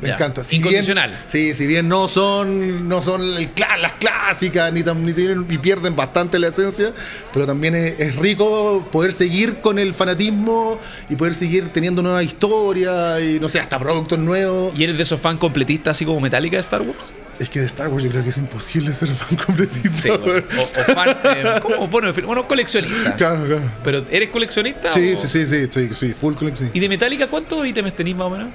Me 0.00 0.08
Ya. 0.08 0.14
encanta. 0.14 0.42
Incondicional. 0.50 1.10
Bien, 1.10 1.22
sí, 1.26 1.54
si 1.54 1.66
bien 1.66 1.88
no 1.88 2.08
son, 2.08 2.88
no 2.88 3.02
son 3.02 3.22
el 3.36 3.50
las 3.80 3.94
clásicas, 3.94 4.72
ni, 4.72 4.82
ni 4.82 5.12
tienen, 5.12 5.46
y 5.50 5.58
pierden 5.58 5.96
bastante 5.96 6.38
la 6.38 6.48
esencia, 6.48 6.92
pero 7.32 7.46
también 7.46 7.74
es, 7.74 7.98
es 7.98 8.16
rico 8.16 8.86
poder 8.92 9.12
seguir 9.12 9.60
con 9.60 9.78
el 9.78 9.92
fanatismo 9.94 10.78
y 11.10 11.16
poder 11.16 11.34
seguir 11.34 11.68
teniendo 11.72 12.00
nuevas 12.02 12.24
historias 12.24 13.20
y 13.20 13.40
no 13.40 13.48
sé, 13.48 13.58
hasta 13.60 13.78
productos 13.78 14.18
nuevos. 14.18 14.72
¿Y 14.78 14.84
eres 14.84 14.96
de 14.96 15.02
esos 15.02 15.20
fan 15.20 15.36
completistas 15.36 15.96
así 15.96 16.04
como 16.04 16.20
Metallica 16.20 16.56
de 16.56 16.60
Star 16.60 16.82
Wars? 16.82 17.16
Es 17.40 17.48
que 17.50 17.60
de 17.60 17.66
Star 17.66 17.88
Wars 17.88 18.02
yo 18.04 18.10
creo 18.10 18.22
que 18.24 18.30
es 18.30 18.38
imposible 18.38 18.92
ser 18.92 19.08
fan 19.10 19.36
completista. 19.46 19.98
Sí, 20.02 20.08
bueno. 20.10 20.44
o, 20.58 20.62
o 20.62 20.94
fan. 20.94 21.08
eh, 21.36 21.44
¿Cómo 21.62 21.86
bueno, 21.88 22.12
bueno, 22.24 22.46
coleccionista. 22.48 23.14
Claro, 23.16 23.44
claro. 23.46 23.62
¿Pero 23.84 24.04
eres 24.10 24.28
coleccionista? 24.30 24.92
Sí, 24.92 25.12
o- 25.12 25.20
sí, 25.20 25.26
sí, 25.26 25.46
sí, 25.46 25.68
sí, 25.70 25.88
sí, 25.94 26.14
full 26.20 26.34
colección. 26.34 26.70
¿Y 26.74 26.80
de 26.80 26.88
Metallica 26.88 27.26
cuántos 27.28 27.66
ítems 27.66 27.94
tenéis 27.94 28.16
más 28.16 28.26
o 28.26 28.30
menos? 28.30 28.48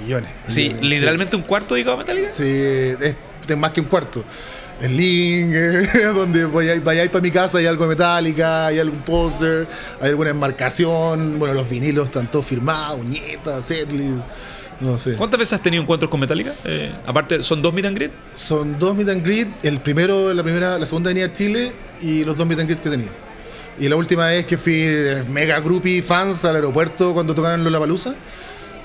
Millones. 0.00 0.30
Sí, 0.48 0.68
millones, 0.68 0.82
literalmente 0.82 1.36
un 1.36 1.42
cuarto 1.42 1.74
dedicado 1.74 1.96
a 1.96 1.98
Metallica. 1.98 2.32
Sí, 2.32 2.44
es, 2.44 3.16
es 3.48 3.56
más 3.56 3.72
que 3.72 3.80
un 3.80 3.86
cuarto. 3.86 4.24
El 4.80 4.96
link, 4.96 5.52
eh, 5.54 6.04
donde 6.12 6.44
vayáis, 6.46 6.82
vayáis 6.82 7.10
para 7.10 7.22
mi 7.22 7.30
casa, 7.30 7.58
hay 7.58 7.66
algo 7.66 7.84
de 7.84 7.90
metálica, 7.90 8.66
hay 8.66 8.80
algún 8.80 9.02
póster, 9.02 9.68
hay 10.00 10.10
alguna 10.10 10.30
enmarcación, 10.30 11.38
bueno, 11.38 11.54
los 11.54 11.68
vinilos 11.68 12.06
están 12.06 12.28
todos 12.28 12.44
firmados, 12.44 12.98
uñetas, 12.98 13.64
setlist, 13.64 14.24
no 14.80 14.98
sé. 14.98 15.14
¿Cuántas 15.14 15.38
veces 15.38 15.52
has 15.52 15.62
tenido 15.62 15.82
encuentros 15.82 16.10
con 16.10 16.18
Metallica? 16.18 16.52
Eh, 16.64 16.92
aparte, 17.06 17.44
¿son 17.44 17.62
dos 17.62 17.72
meet 17.72 17.86
and 17.86 17.96
greet? 17.96 18.10
Son 18.34 18.76
dos 18.76 18.96
meet 18.96 19.08
and 19.08 19.24
greet, 19.24 19.48
el 19.62 19.80
primero, 19.80 20.34
la 20.34 20.42
primera, 20.42 20.76
la 20.78 20.86
segunda 20.86 21.10
venía 21.10 21.26
a 21.26 21.32
Chile 21.32 21.72
y 22.00 22.24
los 22.24 22.36
dos 22.36 22.44
meet 22.44 22.58
and 22.58 22.68
greet 22.68 22.82
que 22.82 22.90
tenía. 22.90 23.10
Y 23.78 23.88
la 23.88 23.94
última 23.94 24.26
vez 24.26 24.46
que 24.46 24.58
fui 24.58 24.84
mega 25.28 25.60
groupie 25.60 26.02
fans 26.02 26.44
al 26.44 26.56
aeropuerto 26.56 27.14
cuando 27.14 27.34
tocaron 27.34 27.62
los 27.62 27.80
Palusa, 27.80 28.16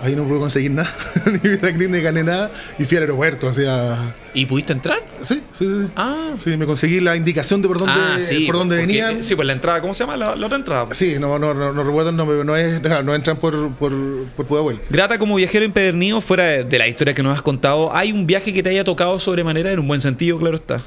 ahí 0.01 0.15
no 0.15 0.23
pude 0.27 0.39
conseguir 0.39 0.71
nada, 0.71 0.89
ni 1.25 1.37
greet 1.39 1.89
ni 1.89 2.01
gané 2.01 2.23
nada, 2.23 2.51
y 2.77 2.83
fui 2.85 2.97
al 2.97 3.03
aeropuerto, 3.03 3.47
o 3.47 3.53
sea, 3.53 3.97
¿Y 4.33 4.45
pudiste 4.45 4.73
entrar? 4.73 4.99
sí, 5.21 5.41
sí, 5.51 5.65
sí. 5.65 5.87
Ah, 5.95 6.33
Sí, 6.37 6.55
me 6.57 6.65
conseguí 6.65 6.99
la 6.99 7.15
indicación 7.15 7.61
de 7.61 7.67
por 7.67 7.79
dónde, 7.79 7.93
ah 7.95 8.17
sí. 8.19 8.45
por 8.45 8.55
dónde 8.57 8.75
porque- 8.77 8.87
venían. 8.87 9.23
Sí, 9.23 9.35
pues 9.35 9.45
la 9.47 9.53
entrada, 9.53 9.81
¿cómo 9.81 9.93
se 9.93 10.03
llama 10.03 10.15
la, 10.17 10.35
la 10.35 10.45
otra 10.45 10.57
entrada? 10.57 10.87
Sí, 10.91 11.15
no, 11.19 11.39
no, 11.39 11.53
no, 11.53 11.73
no 11.73 11.83
recuerdo 11.83 12.11
el 12.11 12.15
nombre, 12.15 12.35
pero 12.37 12.43
no, 12.45 12.55
es, 12.55 12.81
no 13.03 13.15
entran 13.15 13.37
por, 13.37 13.71
por, 13.73 13.91
por 14.35 14.45
Pudahuel. 14.45 14.79
Grata 14.89 15.17
como 15.17 15.35
viajero 15.35 15.65
empedernido, 15.65 16.21
fuera 16.21 16.43
de, 16.45 16.63
de 16.63 16.77
la 16.77 16.87
historia 16.87 17.13
que 17.15 17.23
nos 17.23 17.33
has 17.35 17.41
contado, 17.41 17.95
¿hay 17.95 18.11
un 18.11 18.27
viaje 18.27 18.53
que 18.53 18.61
te 18.61 18.69
haya 18.69 18.83
tocado 18.83 19.17
sobremanera 19.17 19.71
en 19.71 19.79
un 19.79 19.87
buen 19.87 20.01
sentido, 20.01 20.37
claro 20.37 20.55
está? 20.55 20.77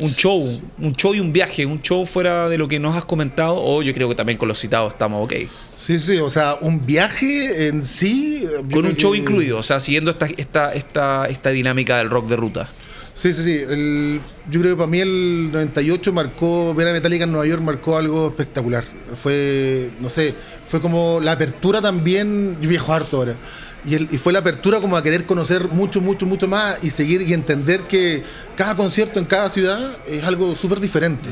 Un 0.00 0.10
show, 0.10 0.60
un 0.78 0.92
show 0.94 1.12
y 1.14 1.20
un 1.20 1.32
viaje, 1.32 1.66
un 1.66 1.80
show 1.82 2.06
fuera 2.06 2.48
de 2.48 2.56
lo 2.56 2.68
que 2.68 2.78
nos 2.78 2.94
has 2.96 3.04
comentado, 3.04 3.56
o 3.60 3.82
yo 3.82 3.92
creo 3.92 4.08
que 4.08 4.14
también 4.14 4.38
con 4.38 4.46
los 4.48 4.58
citados 4.58 4.92
estamos 4.92 5.24
ok. 5.24 5.32
Sí, 5.76 5.98
sí, 5.98 6.18
o 6.18 6.30
sea, 6.30 6.56
un 6.60 6.86
viaje 6.86 7.66
en 7.68 7.82
sí. 7.82 8.42
yo 8.68 8.76
Con 8.76 8.86
un 8.86 8.94
show 8.96 9.12
que- 9.12 9.18
incluido, 9.18 9.58
o 9.58 9.62
sea, 9.62 9.80
siguiendo 9.80 10.10
esta, 10.10 10.26
esta, 10.36 10.72
esta, 10.74 11.26
esta 11.26 11.50
dinámica 11.50 11.98
del 11.98 12.10
rock 12.10 12.28
de 12.28 12.36
ruta. 12.36 12.68
Sí, 13.14 13.32
sí, 13.32 13.42
sí. 13.42 13.56
el- 13.68 14.20
yo 14.48 14.60
creo 14.60 14.74
que 14.74 14.78
para 14.78 14.86
mí 14.86 15.00
el 15.00 15.50
98 15.50 16.12
marcó, 16.12 16.72
ver 16.74 16.86
a 16.86 16.92
Metallica 16.92 17.24
en 17.24 17.32
Nueva 17.32 17.46
York 17.46 17.60
marcó 17.62 17.96
algo 17.98 18.28
espectacular. 18.28 18.84
Fue, 19.20 19.90
no 20.00 20.08
sé, 20.08 20.34
fue 20.68 20.80
como 20.80 21.18
la 21.20 21.32
apertura 21.32 21.82
también, 21.82 22.56
yo 22.60 22.68
viajo 22.68 22.92
harto 22.92 23.16
ahora. 23.16 23.34
Y, 23.86 23.94
el- 23.94 24.08
y 24.10 24.18
fue 24.18 24.32
la 24.32 24.40
apertura 24.40 24.80
como 24.80 24.96
a 24.96 25.02
querer 25.02 25.24
conocer 25.24 25.68
mucho, 25.68 26.00
mucho, 26.00 26.26
mucho 26.26 26.48
más 26.48 26.78
y 26.82 26.90
seguir 26.90 27.22
y 27.22 27.32
entender 27.32 27.82
que 27.82 28.22
cada 28.56 28.74
concierto 28.74 29.18
en 29.20 29.24
cada 29.24 29.48
ciudad 29.48 29.98
es 30.06 30.24
algo 30.24 30.54
súper 30.56 30.80
diferente. 30.80 31.28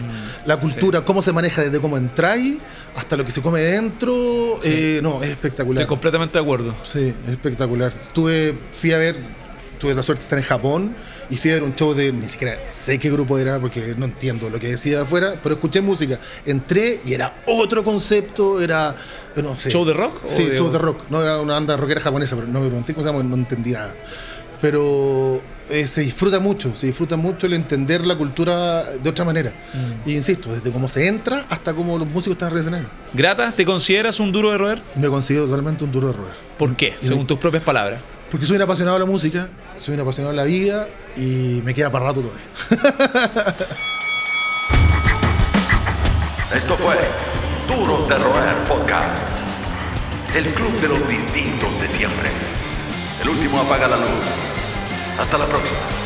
la 0.47 0.59
cultura, 0.61 1.05
cómo 1.05 1.23
se 1.23 1.33
maneja 1.33 1.63
desde 1.63 1.81
cómo 1.81 1.97
entráis 1.97 2.59
hasta 2.95 3.17
lo 3.17 3.25
que 3.25 3.33
se 3.33 3.43
come 3.43 3.61
dentro, 3.61 4.59
Sí. 4.63 4.69
eh, 4.73 5.01
no, 5.03 5.21
es 5.23 5.31
espectacular. 5.31 5.83
Estoy 5.83 5.89
completamente 5.89 6.39
de 6.39 6.43
acuerdo. 6.45 6.75
Sí, 6.85 7.13
es 7.27 7.33
espectacular. 7.33 7.93
Tuve, 8.13 8.57
fui 8.71 8.93
a 8.93 8.99
ver, 8.99 9.19
tuve 9.79 9.95
la 9.95 10.03
suerte 10.03 10.23
de 10.23 10.25
estar 10.27 10.39
en 10.39 10.45
Japón 10.45 10.97
y 11.31 11.37
fui 11.37 11.51
a 11.51 11.55
ver 11.55 11.63
un 11.63 11.75
show 11.75 11.95
de, 11.95 12.13
ni 12.13 12.29
siquiera 12.29 12.59
sé 12.69 12.99
qué 12.99 13.11
grupo 13.11 13.39
era 13.39 13.59
porque 13.61 13.95
no 13.97 14.05
entiendo 14.07 14.49
lo 14.51 14.59
que 14.59 14.69
decía 14.69 15.03
afuera, 15.03 15.39
pero 15.43 15.55
escuché 15.57 15.81
música. 15.81 16.19
Entré 16.45 17.01
y 17.05 17.13
era 17.15 17.43
otro 17.47 17.83
concepto, 17.85 18.61
era, 18.61 18.95
eh, 19.35 19.43
no 19.43 19.57
sé. 19.59 19.71
¿Show 19.71 19.85
de 19.85 19.95
rock 19.95 20.23
Sí, 20.25 20.45
de- 20.45 20.57
show 20.59 20.71
de 20.71 20.79
rock. 20.79 21.03
No 21.11 21.23
era 21.23 21.41
una 21.41 21.55
banda 21.55 21.77
rockera 21.77 22.01
japonesa, 22.01 22.37
pero 22.37 22.49
no 22.49 22.61
me 22.61 22.67
pregunté 22.67 22.95
cómo 22.95 23.05
se 23.07 23.13
llama, 23.13 23.23
no 23.25 23.35
entendí 23.37 23.73
nada. 23.73 23.95
Pero 24.61 25.43
eh, 25.69 25.87
se 25.87 26.01
disfruta 26.01 26.41
mucho, 26.41 26.75
se 26.75 26.87
disfruta 26.87 27.17
mucho 27.17 27.47
el 27.47 27.53
entender 27.53 28.07
la 28.07 28.17
cultura 28.17 28.85
de 28.85 29.11
otra 29.11 29.25
manera. 29.25 29.51
Mm. 29.75 30.09
Y 30.09 30.15
insisto, 30.15 30.51
desde 30.53 30.71
cómo 30.71 30.89
se 30.89 31.07
entra 31.07 31.45
hasta 31.51 31.75
cómo 31.75 31.99
los 31.99 32.09
músicos 32.09 32.37
están 32.37 32.53
reaccionando. 32.53 32.89
Grata, 33.13 33.53
¿te 33.53 33.65
consideras 33.67 34.19
un 34.19 34.33
duro 34.33 34.51
de 34.53 34.59
roer? 34.59 34.83
Me 34.95 35.09
considero 35.09 35.45
totalmente 35.47 35.85
un 35.85 35.93
duro 35.93 36.09
de 36.09 36.15
roer. 36.15 36.35
¿Por 36.57 36.75
qué? 36.75 36.95
Y 37.03 37.07
Según 37.07 37.25
me- 37.25 37.29
tus 37.29 37.39
propias 37.39 37.63
palabras. 37.65 38.01
Porque 38.31 38.45
soy 38.45 38.57
un 38.57 38.63
apasionado 38.63 38.99
de 38.99 39.05
la 39.05 39.11
música, 39.11 39.49
soy 39.77 39.95
un 39.95 40.01
apasionado 40.01 40.33
de 40.33 40.37
la 40.37 40.45
vida 40.45 40.89
y 41.17 41.61
me 41.65 41.73
queda 41.75 41.91
para 41.91 42.07
rato 42.07 42.23
todavía. 42.23 42.45
Esto 46.55 46.77
fue 46.77 46.97
Duros 47.69 48.09
de 48.09 48.19
Roer 48.19 48.57
Podcast. 48.67 49.27
El 50.35 50.45
club 50.55 50.73
de 50.81 50.89
los 50.89 51.09
distintos 51.09 51.81
de 51.81 51.89
siempre. 51.89 52.31
El 53.23 53.29
último 53.29 53.61
apaga 53.61 53.89
la 53.89 53.97
luz. 53.97 54.25
Hasta 55.19 55.39
la 55.39 55.47
próxima. 55.47 56.06